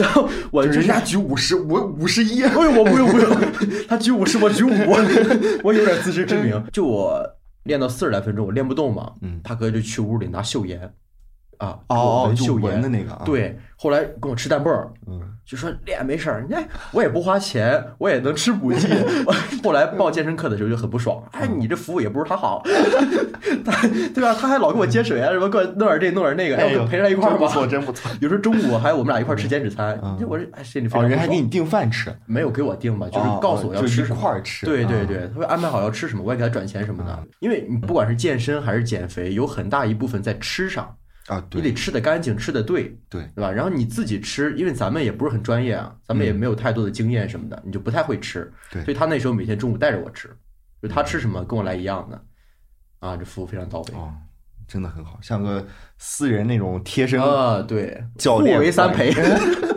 [0.00, 2.42] 然后我人家举五十，我五十一。
[2.42, 3.36] 哎，我不用不用，
[3.88, 4.70] 他举五十，我举五，
[5.62, 6.62] 我有点自知之明。
[6.72, 7.20] 就我
[7.64, 9.12] 练到四十来分钟，我练不动嘛。
[9.22, 10.92] 嗯，他哥就去屋里拿嗅盐。
[11.62, 14.72] 啊哦，嗅盐的那个，对，后来跟我吃蛋泵，
[15.06, 18.88] 嗯，就说练没事儿，你看我也不花钱，我也能吃补剂。
[19.62, 24.34] 后来报健身课的时候就很不爽，哎，你这服务也不如他好， 对吧？
[24.34, 28.10] 他还老给我接水啊，什么给我弄点这弄点那个，哎，陪着他一块儿吧，不错，真不错。
[28.20, 29.96] 有时候中午还我们俩一块儿吃减脂餐，
[30.26, 34.66] 我这哎，心里非常人还给你订饭吃，没有给我订吧，就是告诉我要吃什么，一块儿吃。
[34.66, 37.16] 对对对，他会安排好要吃什么，我也给他转钱什么的。
[37.38, 40.92] 因为你不管是健身还是减肥，有很大一部分在吃上。
[41.32, 43.50] 啊，你得吃的干净，吃的对，对，对吧？
[43.50, 48.52] 然后你自己吃，因为咱们也不是很专业啊，咱们也没有太多的经验什么的，你就不太会吃。
[48.70, 50.28] 对，所以他那时候每天中午带着我吃，
[50.82, 52.22] 就他吃什么跟我来一样的，
[52.98, 54.12] 啊，这服务非常到位，哦，
[54.68, 55.66] 真的很好，像个
[55.96, 59.12] 私人那种贴身啊，对，教练为三陪。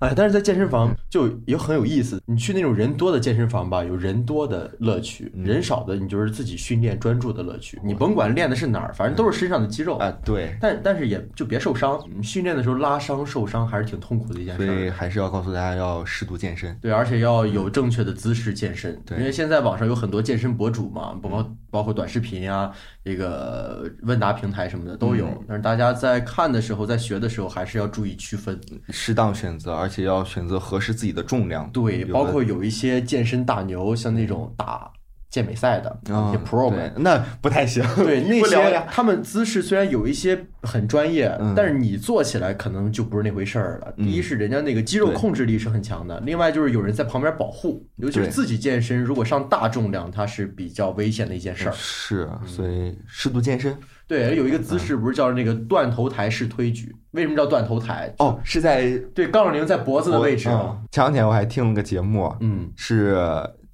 [0.00, 2.20] 哎，但是在健身房就也很有意思。
[2.26, 7.80] 你去那种人多的健身房吧，有人多的乐趣；人少的，你就是自己训练专注的乐趣。
[7.82, 10.12] 你甭管练的是哪儿，反正都是身上的肌肉啊。
[10.22, 10.54] 对。
[10.60, 11.98] 但但是也就别受伤。
[12.14, 14.66] 你训练的时候拉伤受伤还是挺痛苦的一件事。
[14.66, 16.76] 所以还是要告诉大家要适度健身。
[16.82, 19.00] 对，而且要有正确的姿势健身。
[19.06, 19.16] 对。
[19.16, 22.72] 因为现在网上有很多健身博主嘛，包括包括短视频啊，
[23.04, 25.28] 这个问答平台什么的都有。
[25.46, 30.56] 但是大家在看的时候，在学的时候，还是要注意区分，适当选择，而且要选择。
[30.66, 34.90] 合适自己的重量，对，包括有一些健身大牛，像那种打
[35.28, 37.84] 健美赛的一些 pro 们，那不太行。
[37.96, 43.92] 对， 那些他们姿势虽然有一些很专业，但是你做起来可能就不是那回事儿了。
[43.96, 51.72] 第一是人家那个肌肉控制力是很强的，另外就是有人在旁边保护，尤其是自己健身，如果上大重量，它是比较危险的一件事儿。
[51.72, 53.76] 是，所以适度健身。
[54.08, 56.94] 对，有一个姿势不是叫那个断头台式推举？
[57.10, 58.14] 为什么叫断头台？
[58.18, 60.44] 哦，是在对杠铃在脖子的位置。
[60.92, 63.16] 前两天我还听了个节目，嗯，是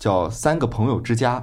[0.03, 1.39] 叫《三个朋友之家》，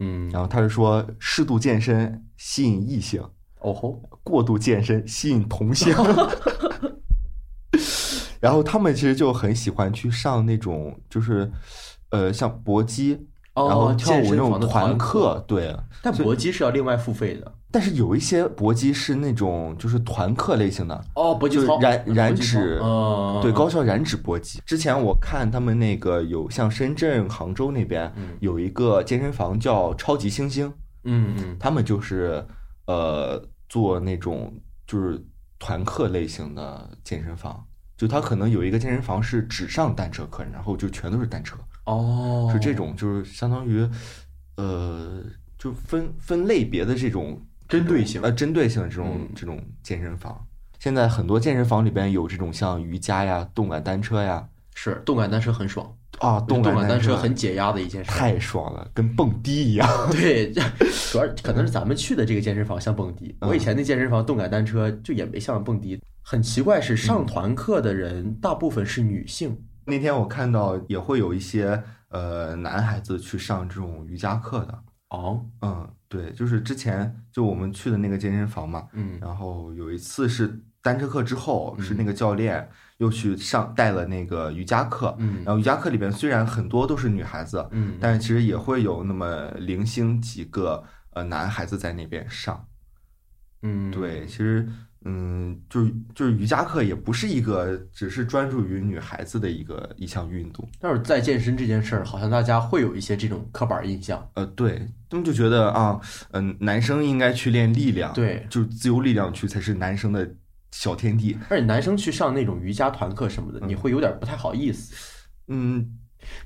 [0.00, 3.22] 嗯，然后他是说适度健身吸引异性，
[3.60, 5.94] 哦吼，过度健身吸引同性。
[8.40, 11.48] 然后他们其实就很喜欢去上那种，就是
[12.10, 13.28] 呃，像搏击。
[13.54, 17.54] 然后跳舞那种团课，对，但搏击是要另外付费的。
[17.72, 22.78] 但是有一些搏击是那种就是团课类型的哦，搏击操燃燃脂，
[23.42, 24.60] 对高效燃脂搏击。
[24.66, 30.72] 之前我看他们那个有像深圳、杭州那边有一个健身房叫超级星星，
[31.04, 32.46] 嗯嗯，他们就是
[32.86, 34.54] 呃做那种
[34.86, 35.18] 就是
[35.58, 37.64] 团课类型的健身房，
[37.96, 41.56] 就他可能有一个健身房是只上单车课，然后就全都是单车。
[41.86, 43.88] 哦，是这种，就是相当于，
[44.56, 45.22] 呃，
[45.58, 47.40] 就分分类别的这种
[47.72, 50.46] 针对性，呃，针对性的这种这种健身房。
[50.78, 59.88] 现在很多健身房里边有这种像瑜伽呀、动感单车呀，是动感单车很爽啊，动感单车很解压的一件事，太爽了，跟蹦迪一样。
[60.12, 60.52] 对，
[61.10, 65.98] 主要可能是咱们去的这个健身房像蹦迪，我以前那健身房动感单车就也没像蹦迪。
[66.20, 69.58] 很奇怪，是上团课的人大部分是女性。
[69.86, 74.78] 那天我看到也会有一些呃男孩子去上这种瑜伽课的
[75.12, 92.66] 哦，嗯，对，就是之前就我们去的那个健身房嘛，嗯，然后有一次是单车课之后，是那个教练又去上带了那个瑜伽课，嗯，然后瑜伽课里边虽然很多都是女孩子，嗯，但是其实也会有那么零星几个呃男孩子在那边上，
[93.62, 94.66] 嗯，对，其实。
[95.04, 100.68] 嗯，就是就是瑜伽课也不是一个只是专注于女孩子的一个一项运动。
[100.80, 104.26] 但是在健身这件事儿，好像大家会有一些这种刻板印象。
[104.34, 110.28] 呃，对他们就觉得啊，嗯，男生应该去练力量，对，就是自由力量区才是男生的
[110.70, 111.36] 小天地。
[111.48, 114.94] 而且男生去上那种瑜伽团课什么的，你会有点不太好意思。
[115.48, 115.98] 嗯，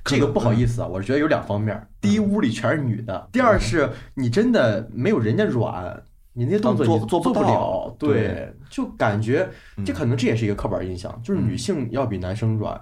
[0.03, 1.87] 这个不好意思啊，我是觉得有两方面。
[2.01, 6.03] 第一，屋里全是女的；第二，是你真的没有人家软，
[6.37, 7.95] 你那些动作你做不了。
[7.97, 9.49] 对，就感觉
[9.83, 12.73] 这可能这也是一个刻板印象，就是女性要比男生软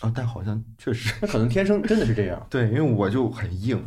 [0.00, 0.12] 啊。
[0.14, 2.40] 但好像确实，那可能天生真的是这样。
[2.48, 3.84] 对，因为我就很硬。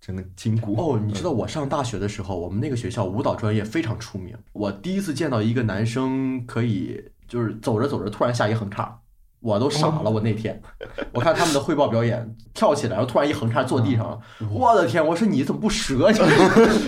[0.00, 4.36] 整个筋骨哦，你知道我上大学的时候，我们那个学校舞蹈专业非常出名。
[4.52, 9.00] 我第一次见到一个男生可以就是走着走着突然下一横叉。
[9.44, 10.58] 我都傻了，我那天，
[11.12, 14.18] 我看他们的汇报表演，跳起来，然后突然一横叉坐地上了，
[14.50, 15.06] 我的天！
[15.06, 16.10] 我说你怎么不折？
[16.10, 16.18] 你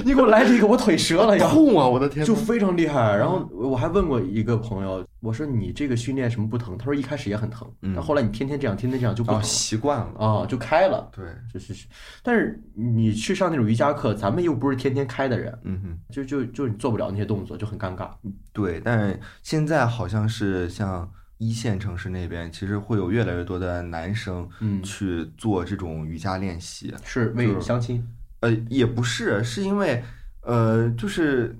[0.10, 1.46] 你给我来这个，我腿折了呀！
[1.50, 1.86] 痛啊！
[1.86, 3.14] 我的天，就非常厉害。
[3.14, 6.78] 然后我还问过一个朋友，我说你这个训练什么不疼？
[6.78, 11.10] 他说一开始也很疼，但后来你天天这样，天天这样就不疼，习惯了啊，就开了。
[11.14, 11.86] 对，就是是。
[12.22, 18.08] 但是你去上那种瑜伽课，咱们又不是天天开的人，嗯哼，就就就你做不了那些动作，就很尴尬。
[18.54, 21.06] 对，但现在好像是像。
[21.38, 28.06] 一线城市那边其实会有越来越多的男生，嗯，去做这种瑜伽练习，是为相亲？
[28.40, 30.02] 呃，也不是，是因为，
[30.42, 31.58] 呃，就是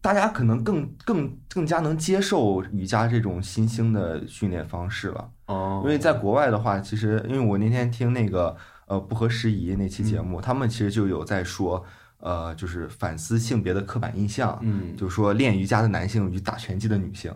[0.00, 5.30] 大家可能更更更加能接受瑜伽这种新兴的训练方式了。
[5.46, 11.84] 哦，因为在国外的话，其实因为我那天听那个呃不合时宜那期节目，他们其实就有在说，
[12.18, 17.32] 呃，就是反思性别的刻板印象，嗯，就说练瑜伽的男性与打拳击的女性。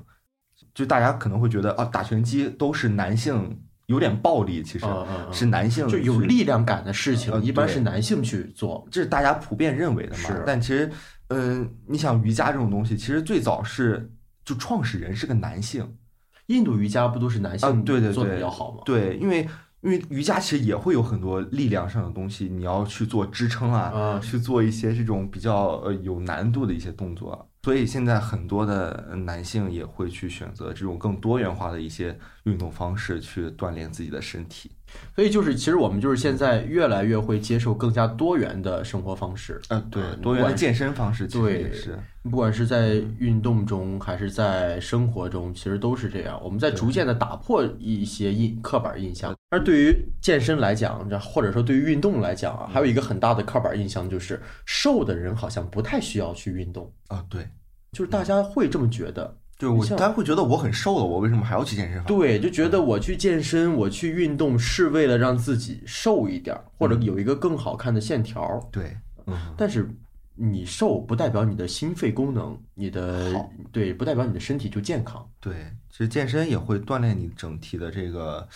[0.75, 4.87] 就大家可能会觉得啊，打拳击都是男性有点暴力，其实
[5.33, 10.43] 是男性就有力量感的事情，一般是男性去做，这是大家普遍认为的嘛。
[10.47, 10.91] 但其实，
[11.29, 14.13] 嗯，你想瑜伽这种东西，其实最早是
[14.45, 15.97] 就创始人是个男性，
[16.47, 18.83] 印度瑜伽不都是男性对对做的比较好吗？
[18.85, 19.49] 对，因为
[19.81, 27.50] 因为瑜伽其实也会有很多力量上的东西，你要去做支撑啊，去做一些这种比较呃有难度的一些动作。
[27.63, 34.71] 所以现在很多的男性也会去选择这种更多元化的一些运动方式去锻炼自己的身体。
[35.15, 39.61] 所以就是，其实我们就是现在越来越会接受更加多元的生活方式。
[39.69, 41.99] 嗯，对，多元的健身方式，对，是。
[42.23, 46.39] 不管是在运动中还是在生活中，其实都是这样。
[46.45, 49.35] 我们在逐渐的打破一些印刻板印象。
[49.51, 57.25] 而对于健身来讲，或者说对于运动来讲啊，还有一个很大的刻板印象就是，瘦的人好像不太需要去运动啊。
[57.29, 57.49] 对。
[57.93, 62.07] 就是大家会这么觉得，就我大家会觉得我很瘦了，我为什么还要去健身房？
[62.07, 68.69] 对，就觉得我去健身，我去运动是为了让自己瘦一点，或者有一个更好看的线条。
[68.71, 69.37] 对，嗯。
[69.57, 69.91] 但是
[70.41, 73.35] 你瘦不代表你的心肺功能，你的
[73.71, 75.29] 对不代表你的身体就健康。
[75.39, 75.53] 对，
[75.91, 78.49] 其实健身也会锻炼你整体的这个。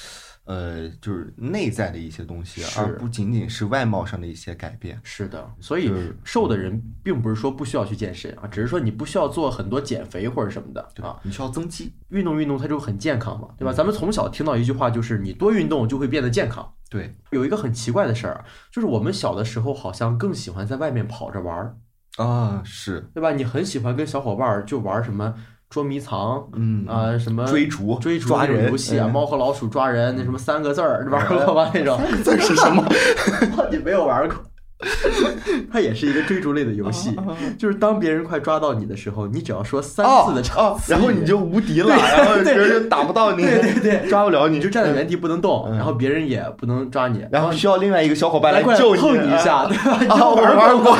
[0.46, 5.00] 呃，就是内在的一些东西，而不仅仅是外貌上的一些改变。
[5.02, 5.90] 是的，所以
[6.22, 13.72] 瘦的人并不是说不需要去健身啊，只是说你不需要做很多减肥或者什么的啊，你需要增肌，运动运动它就很健康嘛，对吧？
[13.72, 16.70] 咱们从小听到一句话就是你多运动就会变得健康。
[16.94, 21.76] 对，有一个很奇怪的事儿，就是我们小的时候好像更喜欢在外面跑着玩儿
[22.18, 23.32] 啊，是对吧？
[23.32, 25.34] 你很喜欢跟小伙伴儿就玩什么。
[25.70, 31.68] 捉迷藏，嗯啊，什么追逐、追逐抓人游戏啊，猫和老鼠抓人，那什么三个字儿 玩过吧？
[31.74, 32.86] 那种三个字是什么？
[33.72, 34.36] 你没有玩过？
[35.72, 37.16] 它也是一个追逐类的游戏，
[37.58, 50.14] 就是当别人快抓到你的时候，你只要说三次的哦，然后你就无敌了，然后别人就打不到你，对对对，抓不了你，就站在原地不能动，然后别人也不能抓你，然后需要另外一个小伙伴来救你一下， 对吧？
[50.14, 50.98] 啊，我玩过，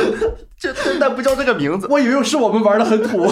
[0.59, 3.31] 这但不叫这个名字，我以为是我们玩的很土。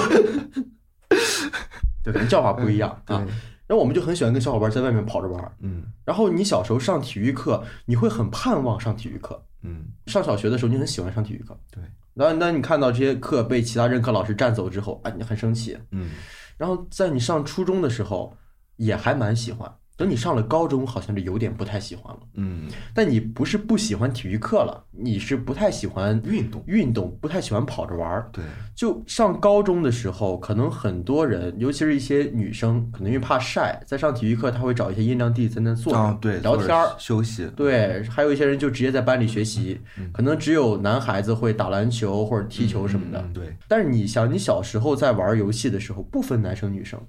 [2.04, 3.22] 对，可能叫法不一样啊。
[3.66, 5.84] 然后我们就很喜欢跟小伙伴在外面跑着玩嗯。
[6.04, 9.42] 然后你小时候上体育课，你会很盼望上体育课。
[9.62, 9.86] 嗯。
[10.06, 11.58] 上小学的时候，你很喜欢上体育课。
[11.70, 11.82] 对。
[12.14, 15.78] 那那你看到这些课被其他任课老师占走之后，啊，你很生气。
[15.90, 16.10] 嗯。
[16.58, 18.36] 然后在你上初中的时候，
[18.76, 19.72] 也还蛮喜欢。
[20.02, 22.18] 等你上了高中，好像是有点不太喜欢了。
[22.34, 28.28] 嗯，但你不是不喜欢体育课了，你是不太喜欢运动，运动不太喜欢跑着玩儿。
[28.32, 28.42] 对，
[28.74, 37.48] 就上高中的时候，可能很多人，尤其是一些女生，可能因为怕晒，在上体育课，她会找一些阴凉地在那坐着，对，聊天儿、休息。
[37.54, 43.24] 对，还有一些人就直接在班里学习，嗯可能只有男孩子会打篮球或者踢球什么的。
[43.32, 47.00] 对，但是你想，你小时候在玩游戏的时候，不分男生女生。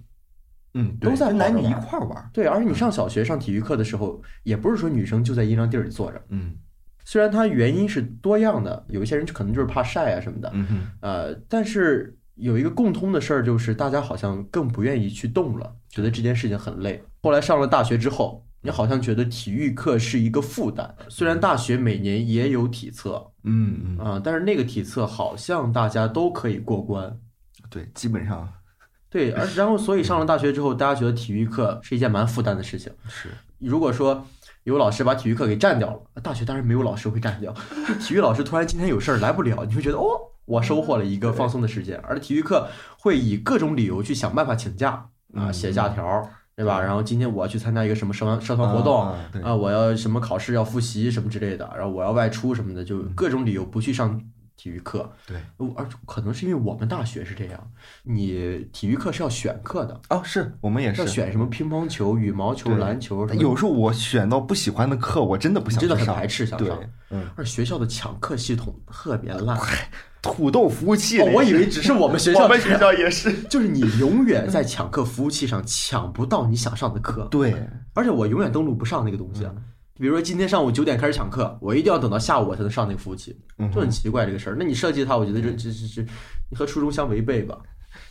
[0.73, 2.29] 嗯，都在男女一块儿玩。
[2.33, 6.21] 对，而且你上小学上体育课的时候，也不是说女生就在阴凉地儿里坐着。
[6.29, 6.55] 嗯，
[7.05, 10.49] 虽然它原因是多样的，有一些人可能就是怕晒啊什么的。
[10.53, 10.87] 嗯哼。
[11.01, 17.03] 呃，但是有一个共通的事儿，就是大家好像更不愿意去动了，觉得这件事情很累。
[17.21, 20.95] 后来上了大学之后，你好像觉得体育课是一个负担。
[21.07, 27.15] 虽然大学每年也有体测，嗯嗯啊，但是那个体测好像大家都可以过关。
[27.69, 28.51] 对，基本上。
[29.13, 32.91] 对，而然后所以上了大学之后，大家觉得体育课是一件蛮负担的事情。
[33.07, 34.25] 是，如果说
[34.63, 36.21] 有老师把体育课给占掉了。
[36.21, 37.53] 大学当然没有老师会占掉，
[38.01, 40.03] 体育老师突然今天有事儿来不了，你会觉得哦，
[40.45, 41.97] 我收获了一个放松的时间。
[42.03, 46.27] 而体育课会以各种理由去想办法请假啊，写假条。
[46.55, 46.79] 对吧？
[46.79, 49.07] 然后今天我要去参加一个什么社团社团活动
[49.41, 54.21] 啊，我要什么考试要复习什么之类的，然后我要外出什么的，就各种理由不去上
[54.55, 55.09] 体育课。
[55.27, 55.37] 对，
[55.75, 57.71] 而可能是因为我们大学是这样，
[58.03, 63.27] 你体育课是要选课的哦，是我们也是要选什么乒乓球、羽毛球、篮球。
[63.33, 66.79] 有时候我选到不喜欢的课，我真的不想真的很排斥想上。
[67.09, 69.59] 嗯，而学校的抢课系统特别烂。
[70.21, 77.27] 土豆服务器，我以为只是我们学校， 我们学校也是， 就是你永远在抢课服务器上抢不到你想上的课。
[77.29, 77.53] 对，
[77.93, 79.45] 而且我永远登录不上那个东西。
[79.99, 83.37] 比如说今天上午九点开始抢课，我一定要等到下午我才能上那个服务器，
[83.73, 84.55] 就很奇怪这个事儿。
[84.57, 86.01] 那你设计它，我觉得这这这这，
[86.49, 87.57] 你和初衷相违背吧？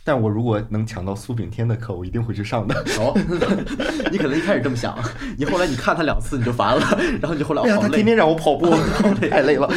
[0.05, 2.73] 但我如果能抢到苏炳添的课，我一定会去上的。
[2.99, 3.13] 哦，
[4.11, 4.97] 你可能一开始这么想，
[5.37, 8.73] 你后来你看他两次你就烦了，然后你就后来他天天让我跑步，
[9.29, 9.69] 太累了。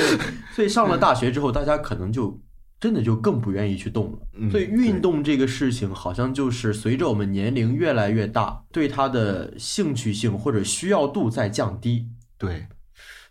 [0.54, 2.40] 所以上了大学之后，大家可能就
[2.78, 4.50] 真的就更不愿意去动了。
[4.50, 12.08] 所以运动这个事情，好像就是随着我们年龄越来越大，对它的兴趣性或者需要度在降低。
[12.38, 12.66] 对，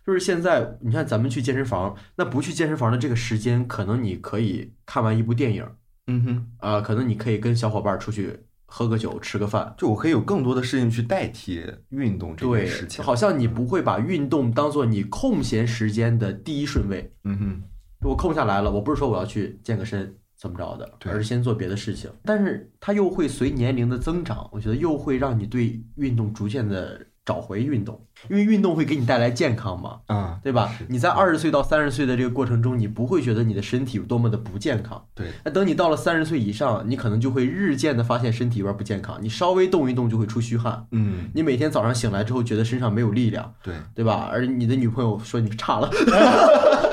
[0.04, 5.64] 就是现在你看咱们去健身房，那不去健身房的这个时间，可能你可以看完一部电影。
[6.08, 13.04] 嗯哼，啊，可能你可以跟小伙伴出去喝个酒，吃个饭，就我可以有更多的事情去代替运动这件事情。
[13.04, 17.12] 好像你不会把运动当做你空闲时间的第一顺位。
[17.24, 17.62] 嗯哼，
[18.06, 22.10] 我空下来了，我不是说我要去健个身怎么着的，而是先做别的事情。
[22.24, 27.00] 但是它又会随年龄的增长，我觉得又会让你对运动逐渐的。
[27.26, 30.72] 找回运动，因为运动会给你带来健康嘛，啊，对吧？
[30.86, 35.26] 你在二十岁到三十岁的这个过程中，你不会觉得你的身体有多么的不健康，对。
[35.44, 44.28] 那等你到了三十岁以上，你可能就会日渐的发现身体有点不健康，你稍微动一动就会出虚汗，嗯，你每天早上醒来之后觉得身上没有力量，对，对吧？
[44.30, 45.90] 而你的女朋友说你差了，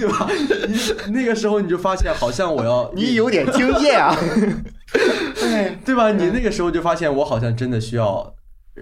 [0.00, 0.28] 对吧？
[1.06, 4.16] 你那个时候你就发现好像我要， 你有点经验啊。
[5.34, 6.10] 对 对吧？
[6.10, 8.34] 你那个时候就发现我好像真的需要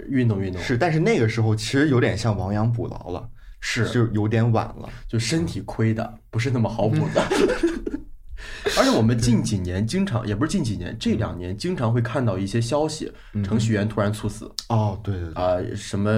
[0.09, 0.63] 运动运动。
[0.63, 3.29] 是，但是那个时候其实有点像亡羊补牢了，
[3.61, 7.23] 是，就有点晚了，就身体亏的不是那么好补的。
[8.79, 13.11] 而且我们近几年经常，也不是近几年，这两年经常会看到一些消息，
[13.45, 14.51] 程序员突然猝死。
[14.69, 16.11] 哦，对对啊，什么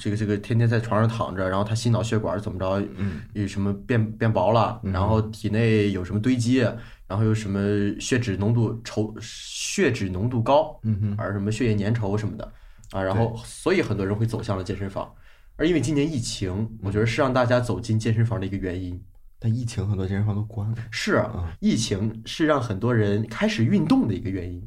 [0.00, 6.66] 这个这个天天在床上躺着，然后他心脑血管怎么着，嗯，有什么变变薄了，然后体内有什么堆积。
[7.06, 7.60] 然后有什么
[8.00, 12.52] 血脂浓度稠，血脂浓度高，嗯哼，而什么血液粘稠什么的，
[12.92, 15.12] 啊，然后所以很多人会走向了健身房，
[15.56, 18.98] 而因为今年疫情，我觉得是让大家走进健身房的一个原因。
[19.38, 20.76] 但疫情很多健身房都关了。
[20.90, 24.66] 是，啊疫情是让很多人开始运动的一个原因。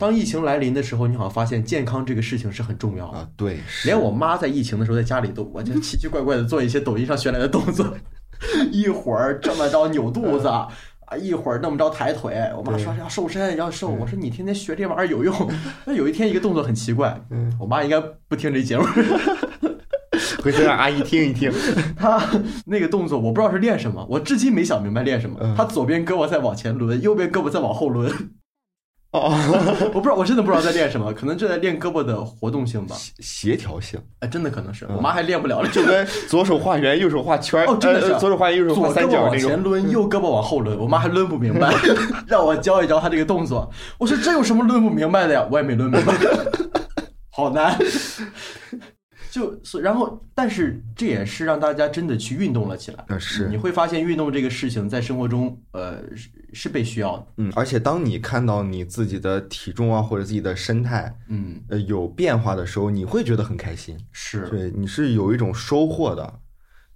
[0.00, 3.28] 当疫情来临的时候，你好像发现健康这个事情是很重要啊。
[3.36, 7.86] 对，连我妈在疫情的时候在家里都，我就奇奇怪怪的做一些抖音上学来的动作，
[8.72, 10.48] 一会儿这么着扭肚子。
[10.48, 15.34] 啊，一会儿那么着抬腿，我妈说要瘦身要瘦，我说你天天学这玩意儿有用。
[15.84, 17.20] 那有一天一个动作很奇怪，
[17.58, 18.84] 我妈应该不听这节目，
[20.40, 21.52] 回头让阿姨听一听。
[21.96, 22.24] 她
[22.64, 25.36] 那个动作我不知道是练什么，我至今没想明白练什么。
[25.56, 28.08] 她左边胳膊在往前抡，右边胳膊在往后抡。
[29.12, 29.34] 哦，
[29.92, 34.00] 我不知道，我真的不知道在练什么，可能就在练胳膊的活动性吧，协调性。
[34.20, 38.08] 哎，真的可能是，我妈还练不了了，就跟左手画圆，右手画圈哦，真的是。
[38.20, 41.74] 左手画圆右手画三角往前抡，右胳膊往后抡，我妈还抡不明白，
[42.28, 43.68] 让我教一教她这个动作。
[43.98, 45.44] 我说这有什么抡不明白的呀？
[45.50, 46.14] 我也没抡明白，
[47.34, 47.76] 好难。
[49.30, 53.18] 就所然后，但是这也是让大家真的去运动了起来。
[53.18, 57.26] 是，你会发现运动这个事情在生活中，呃，是是被需要的。
[57.36, 63.96] 嗯，而且当你看到你自己的体重啊，或者自己的身态，嗯，呃，有变化的时候，你会觉得很开心。
[64.10, 66.40] 是，对，你是有一种收获的。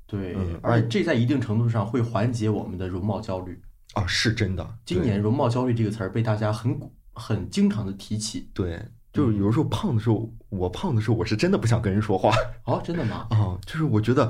[0.07, 3.61] 对，而且这在一定程度上会缓解我们的容貌焦虑。
[3.95, 4.79] 啊，是真的。
[4.85, 6.77] 今年容貌焦虑这个词儿被大家很
[7.13, 8.49] 很经常的提起。
[8.53, 8.81] 对。
[9.15, 12.35] 就是有时候胖的时候，我胖的时候，我是真的不想跟人说话。
[12.65, 13.29] 哦，真的吗？
[13.31, 14.29] 啊，就是我觉得，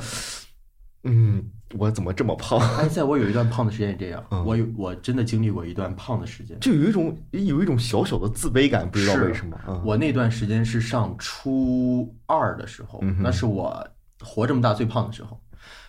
[1.05, 1.43] 嗯，
[1.78, 2.61] 我怎么这么胖？
[2.76, 4.22] 哎，在我有一段胖的时间也这样。
[4.45, 9.59] 我有，我真的经历过一段胖的时间，就有一种有一种小小的自卑感，不知道为什么。
[9.82, 13.89] 我那段时间是上初二的时候，那是我
[14.20, 15.41] 活这么大最胖的时候。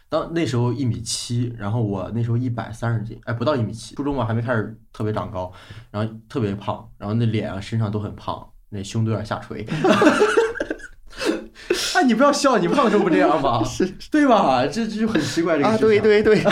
[0.07, 3.95] 当那时候一米七，然后我那时候一百三十斤，哎，不到一米七。
[3.95, 5.51] 初中我，还没开始特别长高，
[5.91, 8.47] 然后特别胖，然后那脸啊身上都很胖。
[8.76, 9.65] 那胸都有点下垂，
[11.95, 13.63] 哎，你不要笑，你胖的时候不这样吗？
[13.63, 14.67] 是，对吧？
[14.67, 16.43] 这这就很奇怪这个啊，对对对。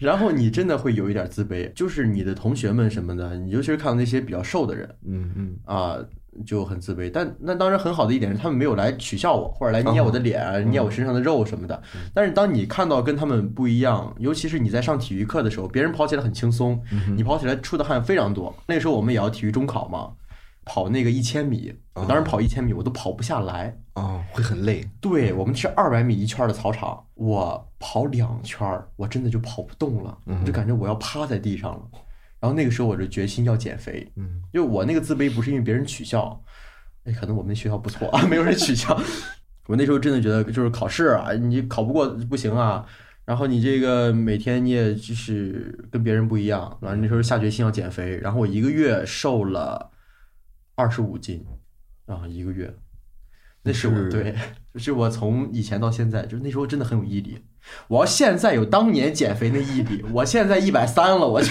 [0.00, 5.96] 然后你真的会有一点自卑，就是你的同学们什么的，你尤其是看到那些比较瘦的人，嗯嗯啊，
[6.46, 7.10] 就很自卑。
[7.12, 11.82] 但那当然很好的一点是，他们没有来取笑我，或者来捏我的脸、捏我身上的肉什么的。
[12.14, 16.80] 但是当你看到跟他们不一样，尤其是你在上体育课的时候，别人跑起来很轻松，
[17.16, 18.54] 你跑起来出的汗非常多。
[18.66, 20.10] 那时候我们也要体育中考嘛。
[20.64, 24.88] 跑那个一千米，我当时跑一千米，我都跑不下来啊，会很累。
[25.00, 31.82] 对我们是二百米一圈的操场，我跑两圈，我真的就跑不动了，我就感觉我要趴在地上了。
[32.42, 36.42] 然后那个时候我就决心要减肥，嗯，就我那个自卑不是因为别人取笑，
[37.04, 39.00] 哎，可能我们学校不错啊， 没有人取笑。
[39.68, 42.84] 我那时候真的觉得就是考试啊，你考不过不行啊，
[43.24, 49.90] 然后你这个每天你也就是跟别人不一样，完了那时候下决心要减肥，然后我一个月瘦了。
[50.74, 51.44] 二十五斤，
[52.06, 52.74] 啊，一个月，
[53.62, 54.34] 那是我对，
[54.72, 57.38] 就是我从以前到现在，就是那时候真的很有毅力。
[57.88, 61.48] 我要现在有当年减肥那毅力，我现在一百三了，我就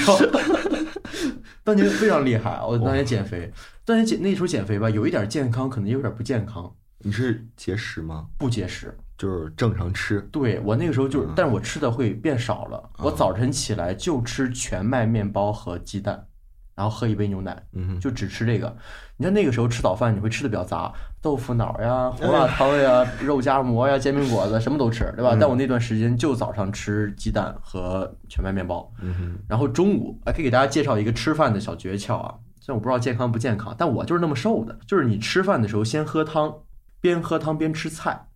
[1.64, 2.62] 当年非常厉害。
[2.62, 3.52] 我当年减肥，
[3.86, 6.74] 当年减那时候减肥吧，有一点健康，可能有点不健康。
[7.00, 8.28] 你是节食吗？
[8.38, 10.22] 不节食，就是正常吃。
[10.32, 12.90] 对我那个时候就是，但是我吃的会变少了。
[13.00, 16.28] 我早晨起来就吃全麦面包和鸡蛋。
[16.74, 18.76] 然后喝一杯牛奶，嗯，就只吃这个。
[19.18, 20.92] 你看那个时候吃早饭，你会吃的比较杂，
[21.22, 25.38] 豆腐脑呀、胡辣汤呀、 肉夹馍呀、煎饼果子，什么都吃，对吧？
[25.40, 32.34] 但我那段时间就早上吃鸡蛋和全麦面包，嗯然后中午，还可以给大家介绍一个吃饭的小诀窍啊。
[32.60, 34.78] 虽然我不知道健康不健康，但我就是那么瘦的。
[34.88, 36.54] 就是你吃饭的时候先喝汤，
[37.00, 38.28] 边喝汤边吃菜，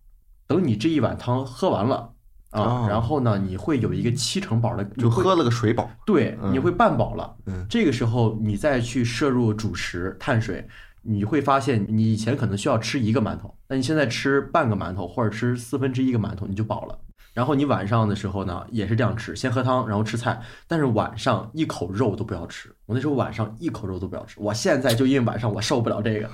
[0.46, 2.12] 等你这一碗汤喝完了。
[2.50, 5.90] 啊，然后呢，你会有一个七成饱的，就喝了个水饱。
[6.06, 7.36] 对，你会半饱了。
[7.46, 10.66] 嗯，这个时候你再去摄入主食碳水，
[11.06, 16.98] 你会发现你以前可能需要吃一个馒头，那你现在吃半个馒头或者吃四分之一个馒头你就饱了。
[17.32, 22.74] 然后你晚上的时候呢，也是这样吃，先喝汤，然后吃菜，但是晚上一口肉都不要吃。
[22.86, 26.30] 我那时候晚上一口肉都不要吃，我现在就因为晚上我受不了这个，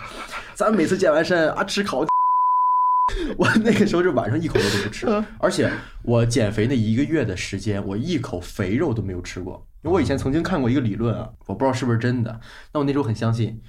[0.55, 2.05] 咱每次健完身啊吃烤。
[3.37, 5.07] 我那个时候就晚上一口肉都不吃，
[5.39, 5.70] 而且
[6.03, 9.66] 我减肥那一个月的时间，我一口肥肉都没有吃过。
[9.83, 13.61] 因为我以前曾经看过一个理论啊，我不知道是不是真的，但我那时候很相信，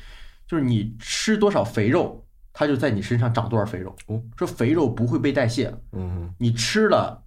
[0.47, 3.95] 就是你吃多少肥肉，它就在你身上长多少肥肉。
[4.37, 7.23] 说肥肉不会被代谢，嗯，你吃了，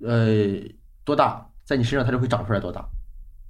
[0.00, 0.58] 呃，
[1.04, 2.86] 多大，在你身上它就会长出来多大。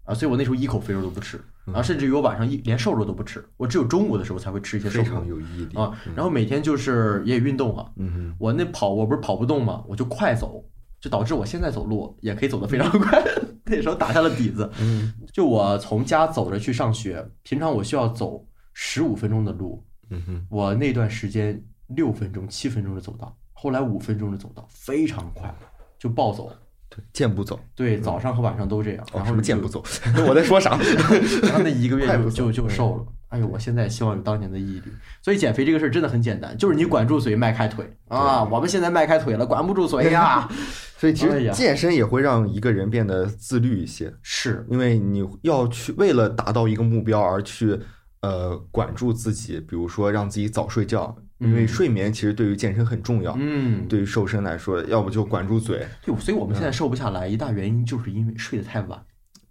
[0.05, 5.05] 啊，所以我那时候一口肥肉都不吃，然后甚至于我晚上一连瘦肉都不吃，我只有中午的时候才会吃一些瘦肉。
[5.05, 6.01] 非常有毅力啊！
[6.15, 7.91] 然后每天就是也运动啊。
[7.97, 10.65] 嗯我那跑我不是跑不动嘛，我就快走，
[11.01, 13.21] 就导致我现在走路也可以走得非常快。
[13.67, 14.71] 那时候打下了底子。
[14.81, 15.13] 嗯。
[15.33, 18.47] 就我从家走着去上学，平常我需要走
[18.79, 19.83] 十五分钟的路。
[20.11, 20.47] 嗯哼。
[20.51, 25.53] 我那段时间六分钟、七分钟的走道，后来五分钟的走道，非常快，
[25.99, 26.53] 就暴走。
[26.91, 27.59] 对，健步走。
[27.75, 29.07] 对，早上和晚上都这样。
[29.15, 29.83] 然后健步走，
[30.29, 30.79] 我在说啥？
[31.43, 33.07] 然后那一个月就就就瘦了。
[33.29, 34.83] 哎呦，我现在希望有当年的毅力。
[35.23, 38.45] 所以减肥这个事儿真的很简单，就是你管住嘴，迈开腿啊。
[38.45, 40.49] 我们现在迈开腿了，管不住嘴呀。
[40.99, 47.79] 所以其实健身也会让一个人变得自律一些，是因为你要去为了达到一个目标而去
[48.21, 51.17] 呃管住自己，比如说让自己早睡觉。
[51.39, 55.87] 因为睡眠其实对于健身很重要，嗯，对于瘦身来说，要不就管住嘴。
[56.03, 58.99] 对，所以我们现在瘦不下来，一大原因就是因为睡得太晚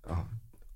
[0.07, 0.25] 啊，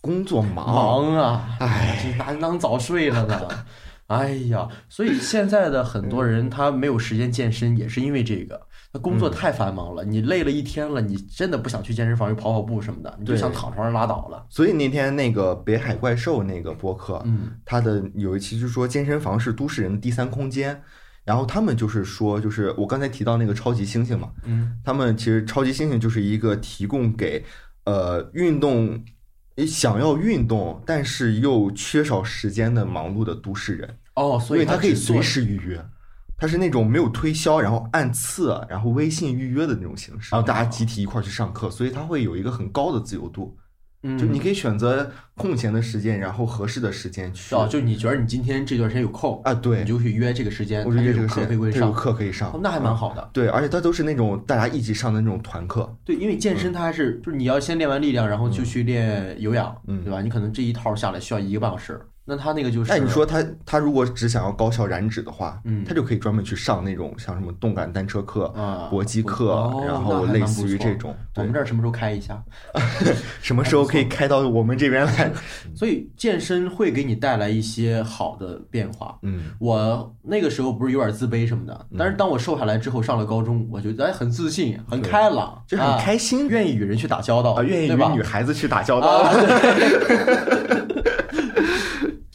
[0.01, 3.49] 工作忙忙啊，哎，哪能早睡了呢？
[4.05, 8.67] 哎呀，所以现在的很多人他没有时间健身，也是因为这个。
[8.91, 14.43] 他工作太繁忙了，你累了一天了，你真的不想去健身房去跑跑步什么的，你就想躺床上拉倒了。
[14.49, 20.81] 所以那天那个北海怪兽那个播客，嗯，他的有一期就说健身房是都市人的第三空间，
[21.23, 27.45] 然后他们就是说，就是我刚才提到那个超级猩猩嘛，嗯，他们其实超级猩猩就是一个提供给
[27.85, 29.05] 呃运动
[29.67, 35.79] 想要运动但是又缺少时间的忙碌的都市人哦，所以他可以随时预约。
[36.39, 43.57] 它是那种没有推销，然后按次，然后微信预约的那种形式，然后大家集体一块儿去上课，所以它会有一个很高的自由度。
[44.01, 47.53] 嗯，就你可以选择空闲的时间，然后合适的时间去。
[47.53, 49.53] 哦，就你觉得你今天这段时间有空啊？
[49.53, 53.29] 对，你就去约这个时间，我约这个课可以上，课可以上，那还蛮好的。
[53.33, 55.93] 对，而且它都是那种大家一起上的那种团课。
[56.05, 60.21] 对，因为健身它还是就是你要先练完力量，然后就去练有氧，嗯对吧？
[60.21, 61.99] 你可能这一套下来需要一个半小时。
[62.30, 71.15] 那他那个就是，哎，你说他他如果只想要高效燃脂的话，嗯，他就可以专门去上那种像什么动感单车课啊、搏击课，然后类似于这种。
[71.36, 72.39] 我们这儿什么时候开一下？
[73.41, 75.32] 什么时候可以开到我们这边来？
[75.75, 79.17] 所以健身会给你带来一些好的变化。
[79.23, 89.23] 嗯，我那个时候不是有点自卑什么的，但是当我瘦下来之后，上了高中，我觉得哎很自信、很开朗，就很开心，愿意与人去打交道，愿意与女孩子去打交道。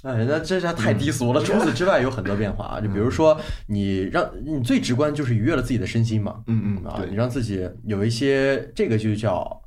[0.05, 1.43] 哎，着，那这下太低俗了。
[1.43, 9.63] 除此之外，有很多变化啊，就比如说你让你最直观就是愉悦了自己的身心嘛，嗯嗯啊，你让自己有一些这个就叫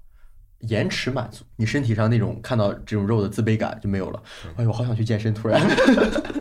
[0.59, 4.21] 延迟满足，你身体上那种看到这种肉的自卑感就没有了。
[4.55, 5.59] 哎呦，我好想去健身，突然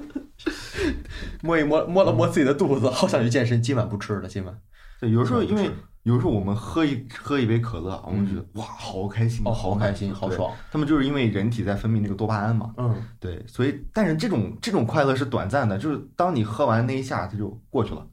[1.43, 4.55] 摸一摸摸了摸自己的肚子，好想去健身，今晚不吃了，今晚。
[5.01, 5.71] 对，有时候因为
[6.07, 10.53] 有时候我们喝一喝一杯可乐，我们觉得哇，好开心，哦，好开心，好爽。
[10.71, 18.07] 他们就是因为人体在分泌那个多巴胺嘛，嗯，对，所以但是这种这种快乐是短暂的，就是当你喝完那一下，它就过去了，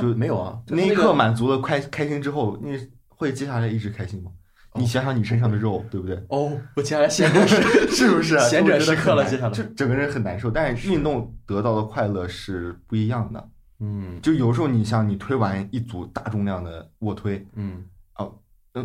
[0.00, 4.30] 就没有啊，那一刻满足了开开心之后，你会接下来一直开心吗？
[4.76, 6.16] 你想想你身上的肉，对不对？
[6.30, 7.60] 哦，我接下来闲着是
[7.94, 9.28] 是不是闲着时刻了？
[9.28, 13.46] 接下来就整个人很难受，但是运动得到的快乐是不一样的。
[13.80, 17.82] 嗯，就有时候你像你推完一组大重量的卧推，嗯，
[18.16, 18.32] 哦，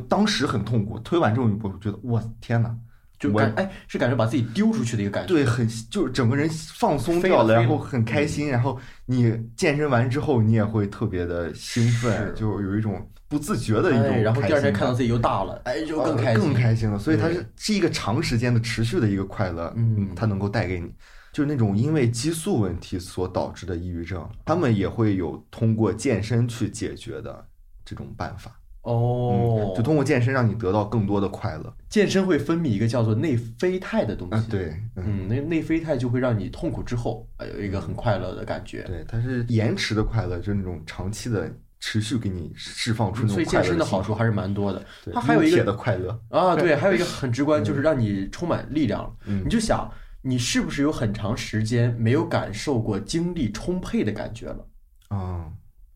[0.08, 2.76] 当时很痛苦，推完之后你不觉得哇天哪，
[3.20, 16.98] 就感哎是感觉把自己丢出去的一个感觉，对，很就是整个人放松掉了，然后很开心，然后你健身完之后你也会特别的兴奋，就有一种不自觉的一种，然后第二天看到自己又大了，哎，就更开心，更开心了。
[16.98, 20.90] 所以它是是一个长时间的持续的一个快乐，嗯，它能够带给你。
[21.36, 27.46] 就是那种因为激素问题所导致的抑郁症，他们也会有通过健身去解决的
[27.84, 31.76] 这种办法哦，就通过健身让你得到更多的快乐。
[31.90, 38.84] 健身会分泌一个叫做内啡肽的东西，对，嗯，那内啡肽就会让你痛苦之后有一个很快乐的感觉。
[38.84, 43.34] 对，它是延迟的快乐，就是那种长期的持续给你释放出那种。
[43.34, 44.82] 所以健身的好处还是蛮多的。
[45.12, 49.14] 它还有一个的快乐啊， 对，还有一个很直观，就是让你充满力量。
[49.26, 49.92] 嗯你就想。
[50.28, 54.68] 你是不是有很长时间没有感受过精力充沛的感觉了？
[55.10, 55.46] 啊，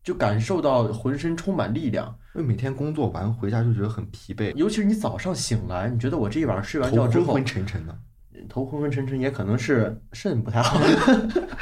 [0.04, 2.06] 就感受到浑身充满力量。
[2.36, 7.98] 因为每天工作完回家就觉得很疲惫，尤其是你早上醒来，你觉得我这一晚上睡完觉之后，昏昏沉沉的，
[8.48, 10.80] 头昏昏沉沉，也可能是肾不太好，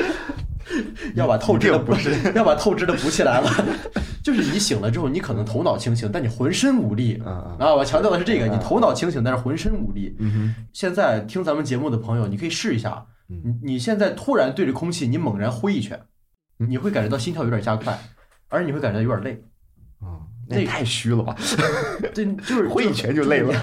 [1.17, 3.51] 要把透支的不是，要把透支的补起来了。
[4.29, 7.19] 就是你醒了之后，你可能头脑清醒，但你浑身无力。
[7.25, 10.15] 啊，我强调的是这个，你头脑清醒，但是浑身无力。
[10.75, 15.99] 现在听咱们节目的朋友，你可以试一下，你你现在突然对着空气，你猛然挥一拳，
[16.59, 17.99] 你会感觉到心跳有点加快，
[18.51, 19.43] 而且你会感觉到有点累。
[20.01, 21.35] 啊，那太虚了吧？
[22.13, 23.55] 对，就是 挥一拳就累了。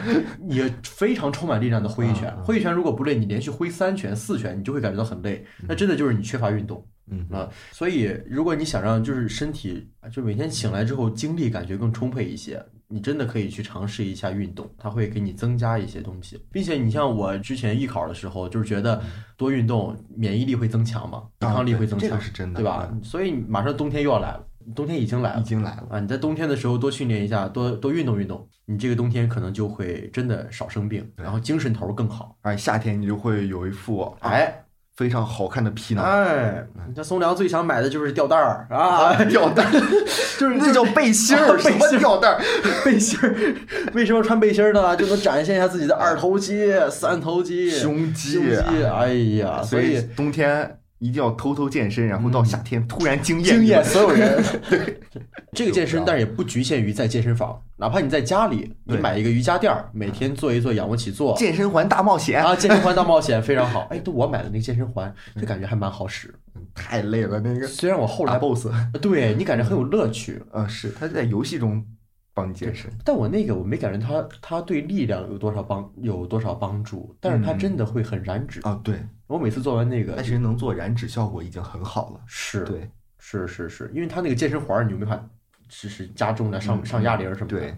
[0.42, 5.46] 你非常充满力量的挥一拳，挥一拳如果不累，你连续挥三拳、四拳，你就会感觉到很累。
[5.68, 6.84] 那真的就是你缺乏运动。
[7.08, 19.02] 嗯啊，所以如果你想让就是身体就每天醒来之后精力感觉更充沛一些，你真的可以去尝试一下运动，它会给你增加一些东西，并且你像我之前艺考的时候，就是觉得
[19.38, 22.92] 多运动免疫力会增强嘛，抵抗力会增强，这个是真的，对吧？
[23.04, 26.00] 所以马上冬天又要来了，冬天已经来了，已经来了啊！
[26.00, 32.36] 你在冬天的时候多训练一下，多多运动运动，你这个冬天可能就会真的少生病，然后精神头更好。
[32.42, 34.62] 而夏天你就会有一副哎。
[34.96, 39.66] 非常好看的皮囊，哎，你看松良最想买的就是吊带儿啊， 吊带，
[40.40, 42.42] 就是那叫背心儿，背心吊带儿，
[42.86, 43.36] 背心儿。
[43.94, 44.96] 为什么穿背心儿呢？
[44.96, 48.40] 就能展现一下自己的二头肌、三头肌、胸肌。
[48.86, 54.44] 哎呀，所以冬天一定要偷偷健身，然后到夏天突然惊艳惊艳所有人。
[54.70, 55.00] 对，
[55.52, 61.36] 这个健身，但是也不局限于在健身房，哪怕你在家里，你买一个瑜伽垫儿，每天做一做仰卧起坐。
[61.36, 62.56] 健身环大冒险啊！
[62.56, 63.88] 健身环大冒险 非常好。
[63.90, 66.34] 哎，都我买的那个健身环，就感觉还蛮好使。
[66.74, 67.68] 太累了那个。
[67.68, 68.68] 虽然我后来 boss，
[69.02, 70.42] 对你感觉很有乐趣。
[70.54, 71.86] 嗯，是他在游戏中
[72.36, 78.80] 帮你健身，但我那个我没感觉他他对力量有多少帮有多少帮助，但是他真的会很燃脂啊。
[78.84, 82.20] 对我每次做完那个，其实能做燃脂效果已经很好了。
[82.28, 85.28] 是对，是是是，因为他那个健身环你就没法。
[85.68, 87.76] 是是加重的上上哑铃什么的，对，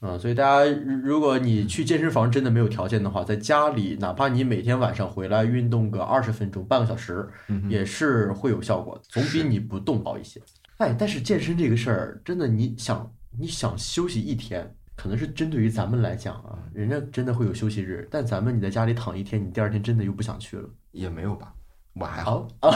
[0.00, 0.68] 嗯，所以大家
[1.04, 7.28] 如果你去健身房真的没有条件的话，在家里哪怕你每天晚上回来运动个二十分钟、半个小时，
[7.68, 10.42] 也是会有效果的，总比你不动好一些。
[10.78, 13.08] 哎，但是健身这个事儿，真的你想
[13.38, 21.54] 你想休息一天，可能是针对于咱们来讲啊，人家真的会有休息日，但咱们你在家里躺一天，你第二天真的又不想去了，也没有吧？
[21.94, 22.70] 我还好啊。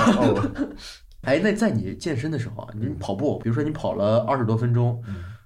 [1.23, 5.03] 哎，那在你健身的时候啊，你跑步，比如说你跑了二十多分钟，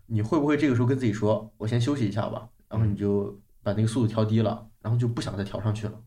[0.07, 2.49] 你会不会这个时候跟自己说，我先休息一下吧？
[2.69, 6.01] 然后你就把那个速度调低了，然后就不想再调上去了？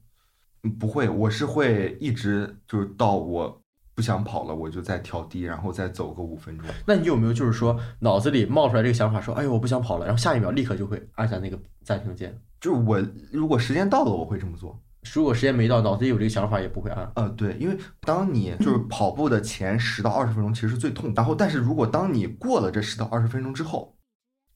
[0.80, 3.61] 不会，我是会一直就是到我
[3.94, 6.68] 不想跑了，我就再调低，然后再走个五分钟。
[6.86, 12.40] 那你有没有就是说脑子里冒出来这个想法，说，哎呦，我不想跑了，然后下一秒立刻就会按下那个暂停键？
[12.60, 14.80] 就是我如果时间到了，我会这么做。
[15.16, 17.12] 如果时间没到，脑子里有这个想法也不会按。
[17.16, 23.96] 呃，对，因为当你就是跑步的前十到二十分钟其实是最痛，然后但是如果当你过了这十到二十分钟之后，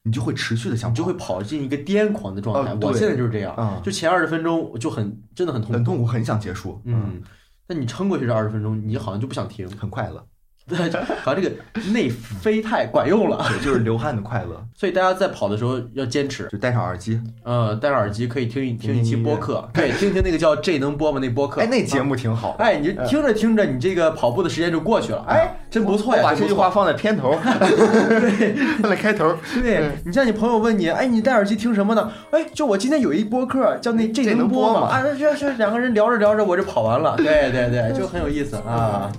[0.04, 2.76] 你就会持续的想，你就会跑进一个癫狂的状态。
[2.80, 6.80] 我现在就是这样，就前二十分钟就很真的很痛苦，很痛苦，很想结束。
[6.86, 7.20] 嗯，
[7.68, 10.28] 但你撑过去这二十分钟，你好像就不想停，很快乐。
[10.68, 10.78] 对，
[11.22, 11.56] 好像这个
[11.92, 14.60] 内啡肽管用了，对，就是流汗的快乐。
[14.76, 21.20] 所以大家在跑的时候要坚持，就戴上耳机，呃，戴上耳机可以听一听一期播客，对，听听那个叫这能播吗？
[21.22, 22.56] 那播客，哎，那节目挺好。
[22.58, 26.24] 哎，你听着听着，你这个跑步的时间就过去了，哎，真不错呀。
[26.24, 29.36] 把这句话放在片头，对， 放在开头。
[29.62, 32.12] 对你像你朋友问你，哎，你戴耳机听什么呢？
[32.32, 34.88] 哎，就我今天有一播客叫那这能播吗？
[34.88, 39.12] 啊，这这两个人聊着聊着我就跑完了，对对对，就很有意思啊。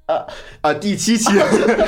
[0.05, 0.23] 啊
[0.61, 0.73] 啊！
[0.73, 1.31] 第七期，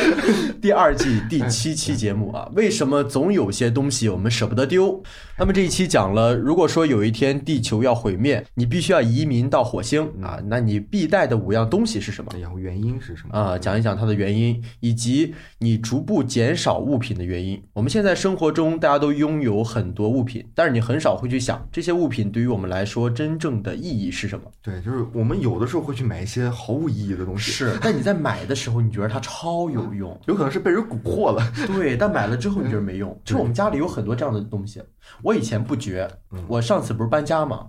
[0.60, 5.04] 第二季第七期节目啊，为什么总有些东西我们舍不得丢？
[5.38, 12.32] 那么这一期讲了，如果说有一天地球要毁灭，你必须要移民到火星啊，那你必带的五样东西是什么？
[12.42, 13.38] 然后原因是什么？
[13.38, 17.62] 啊，讲一讲它的原因，以及你逐步减少物品的原因。
[17.74, 24.46] 我们现在生活中大家都拥有很多物品，但是你很少会去想这些物品对于我们来说真正的意义是什么？
[24.64, 27.52] 对，就是我们有的时候会去买一些毫无意义的东西。
[27.52, 31.44] 是，但你在买的时候，你觉得它超有用，有可能是被人蛊惑了。
[31.68, 33.10] 对，但买了之后你觉得没用。
[33.26, 34.82] 就是我们家里有很多这样的东西。
[35.22, 36.10] 我以前不觉，
[36.48, 37.68] 我上次不是搬家嘛，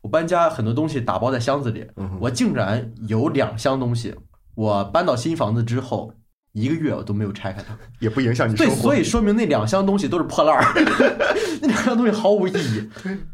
[0.00, 1.86] 我搬家很多东西打包在箱子里，
[2.18, 4.14] 我竟然有两箱东西，
[4.54, 6.10] 我搬到新房子之后
[6.52, 8.72] 一个月我都没有拆开它， 也不影响你生活。
[8.72, 10.64] 对，所以说明那两箱东西都是破烂儿，
[11.60, 12.88] 那两箱东西毫无意义。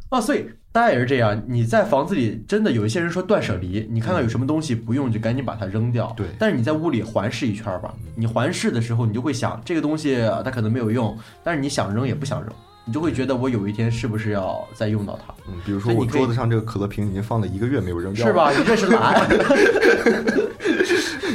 [0.08, 6.10] 啊，所以大家也是这样，你在房子里真的有一些人说断舍离，你看到有什么东西不用就赶紧把它扔掉。
[6.16, 11.14] 对，但是你在屋里环视一圈吧，你环视的时候你就会想这个东西它可能没有用，
[11.44, 12.50] 但是你想扔也不想扔。
[12.84, 15.32] 你就会觉得我有一天是不是要再用到它？
[15.46, 18.50] 嗯，比如说我桌子上这个可乐瓶已经放了一个月没有扔掉，是吧？
[18.50, 19.28] 你这是懒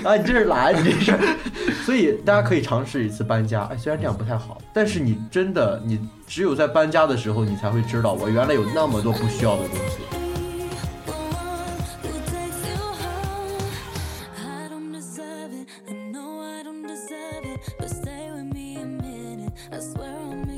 [0.04, 0.16] 啊！
[0.16, 1.18] 你这是懒，你这是。
[1.86, 9.98] 所以大家可以尝试一次搬家，哎，虽然这样不太好，但是你真的，你只有在搬家的时候，你才会知道我原来有那么多不需要的东西。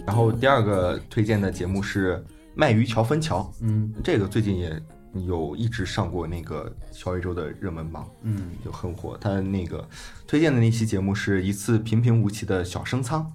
[0.06, 2.16] 然后第二个推荐的节目是
[2.56, 4.70] 《卖鱼桥分桥》，嗯，这个最近也
[5.14, 9.18] 有一直上过那个小宇宙的热门榜，嗯，就很火。
[9.20, 9.88] 他那个
[10.28, 13.32] 推荐的那期节目是一次平平无奇的小升舱，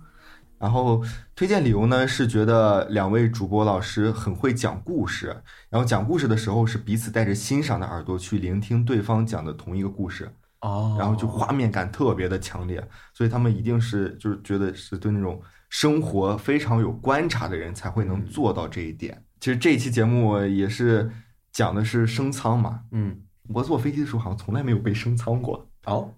[0.59, 1.05] 然后
[1.35, 5.37] 推荐理由呢是觉得两位主播老师很会讲故事，
[5.69, 15.41] 然后讲故事的时候是彼此带着欣赏的耳朵去聆听对方讲的同一个故事，哦，然后就画面感特别的强烈，所以他们一定是就是觉得是对那种。
[15.71, 19.25] 生活非常有观察的人才会能做到这一点。
[19.41, 21.11] 其实这一期节目也是
[21.55, 22.81] 讲的是升舱嘛。
[22.91, 23.17] 嗯，
[23.49, 25.67] 我坐飞机的时候好像从来没有被升舱过。
[25.87, 26.13] 哦，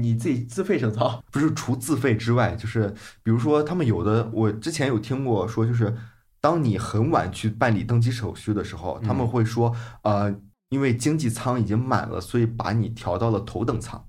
[0.00, 1.20] 你自己自费升舱？
[1.32, 5.96] 不是，除自费之外，就是比如说他们有的，我之前有听过说，就是
[6.40, 10.34] 当你很晚去办理登机手续的时候，他们会说，呃，
[10.68, 14.04] 因为经济舱已经满了，所以把你调到了头等舱。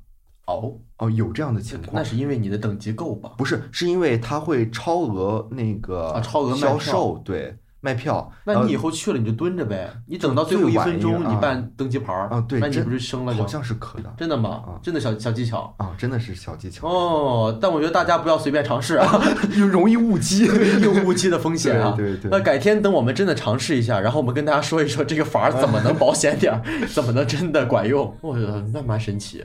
[0.45, 3.31] 哦哦，有这样的情况，那是因为你的等级够吧？
[3.38, 7.57] 不是，是因为他会超额那个啊，超额销售，对。
[7.84, 13.34] 卖票，那你以后去了你就蹲着呗，你等到最后一分钟你办登机牌儿啊，对，那你不是升了？
[13.36, 14.63] 好像是可的，真的吗？
[14.81, 17.59] 真的小小技巧啊，真的是小技巧哦。
[17.61, 19.21] 但我觉得大家不要随便尝试啊，
[19.53, 20.45] 就容易误机，
[20.81, 21.93] 有误机的风险啊。
[21.97, 22.31] 对对。
[22.31, 28.15] 那改天等我们真的尝试一下，然后我们跟大家说一说这个法儿怎么能保险点儿， 怎么能真的管用？
[28.21, 29.43] 我觉得那蛮神奇。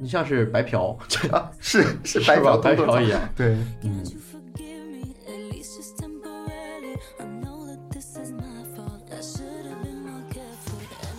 [0.00, 0.96] 你像是白嫖，
[1.60, 3.20] 是是白嫖白嫖一样。
[3.36, 4.02] 对，嗯。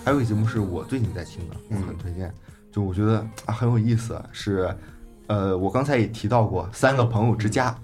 [0.05, 2.31] 还有一个节目是我最近在听的，我很推荐，
[2.71, 4.69] 就我觉得啊很有意思，是，
[5.25, 7.75] 呃，我刚才也提到过三个朋友之家，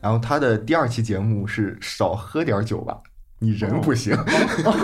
[0.00, 2.98] 然后他的第二期节目是少喝点酒吧，
[3.38, 4.16] 你人不行。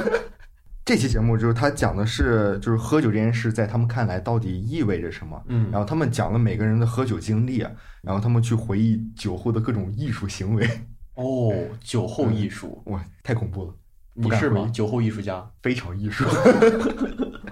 [0.84, 7.60] 这期节目就是他讲的是，就是喝酒这件事在他们看来到底意味着什么，嗯，然后他们讲了每个人的喝酒经历，
[8.02, 10.68] 然后他们去回忆酒后的各种艺术行为。
[11.14, 13.74] 哦，酒后艺术，哇，太恐怖了。
[14.14, 14.68] 你是吗？
[14.72, 16.24] 酒后艺术家，非常艺术。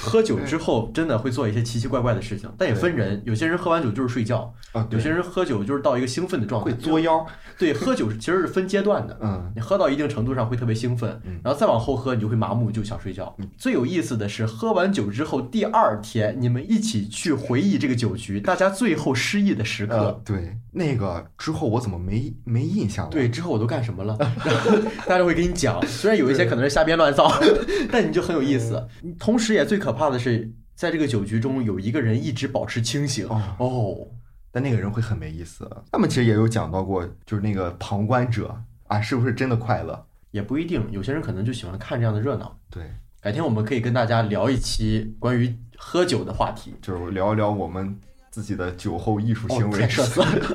[0.00, 3.20] 喝酒之后真的会做一些奇奇怪怪的事情，但也分人。
[3.24, 4.52] 有些人喝完酒就是睡觉，
[4.90, 7.24] 有些人喝酒就是到一个兴奋的状态，会作妖。
[7.58, 9.18] 对，喝酒其实是分阶段的。
[9.20, 13.36] 嗯，你喝到一定程度上会特别兴奋，然后再往后喝你就会麻木，就想睡觉。
[13.56, 20.20] 最有意思的是，喝完酒之后第二天你们一起去回忆这个酒局，大家最后失忆的时刻。
[20.24, 23.10] 对，那个之后我怎么没没印象了？
[23.10, 24.16] 对，之后我都干什么了？
[24.44, 24.76] 然后
[25.06, 27.30] 大家会给你讲，虽然有一些可能是瞎编乱造，
[27.92, 28.82] 但你就很有意思。
[29.18, 33.24] 同时也最可怕的是，在这个酒局中有一个人一直保持清醒。
[33.28, 34.08] 哦。
[34.50, 35.70] 但那个人会很没意思。
[35.92, 40.04] 他们其实也有讲到过，就是那个旁观者啊，是不是真的快乐？
[40.32, 42.58] 也不一定，有些人可能就喜欢看这样的热闹。
[42.68, 42.82] 对，
[43.20, 47.96] 改天我们可以跟大家聊一期关于喝酒的话题，就是聊一聊我们
[48.30, 49.88] 自己的酒后艺术行为。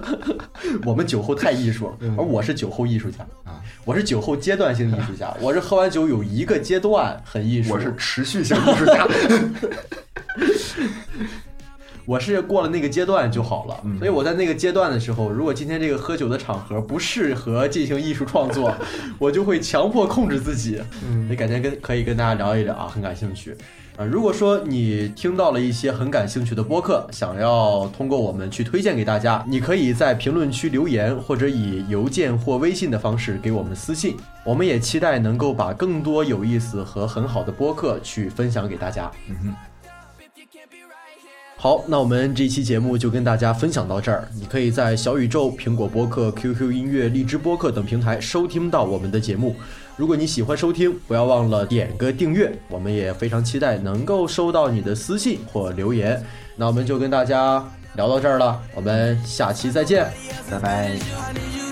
[0.85, 3.19] 我们酒后太艺术了，而我是酒后艺术家。
[3.43, 9.07] 啊，我是酒后阶段性艺术家， 我是喝完酒有一个阶段很艺术，我是持续性艺术家。
[12.05, 18.71] 我是过了那个阶段就好了，所以我在那个阶段的时候，如果今天这个喝酒的场合不适合进行艺术创作，
[19.17, 20.79] 我就会强迫控制自己。
[21.03, 23.57] 嗯，也改天跟可以跟大家聊一聊啊，很感兴趣
[23.97, 24.05] 啊。
[24.05, 34.15] 如果说你听到了一些很感兴趣的播客，想要通过我们去推荐给大家，你可以在评论区留言，或者以邮件或微信的方式给我们私信。
[34.43, 39.11] 我们也期待能够把更多有意思和很好的播客去分享给大家。
[39.27, 39.55] 嗯哼。
[41.57, 44.27] 好，那我们这期节目就跟大家分享到这儿。
[44.35, 49.55] 你可以在小宇宙、苹果播客、QQ 音乐、荔枝播客等平台收听到我们的节目。
[49.97, 52.53] 如果你喜欢收听，不要忘了点个订阅。
[52.69, 56.21] 我们也非常期待能够收到你的私信或留言。
[56.55, 57.65] 那我们就跟大家
[57.95, 60.11] 聊到这儿了，我们下期再见，
[60.51, 61.64] 拜拜。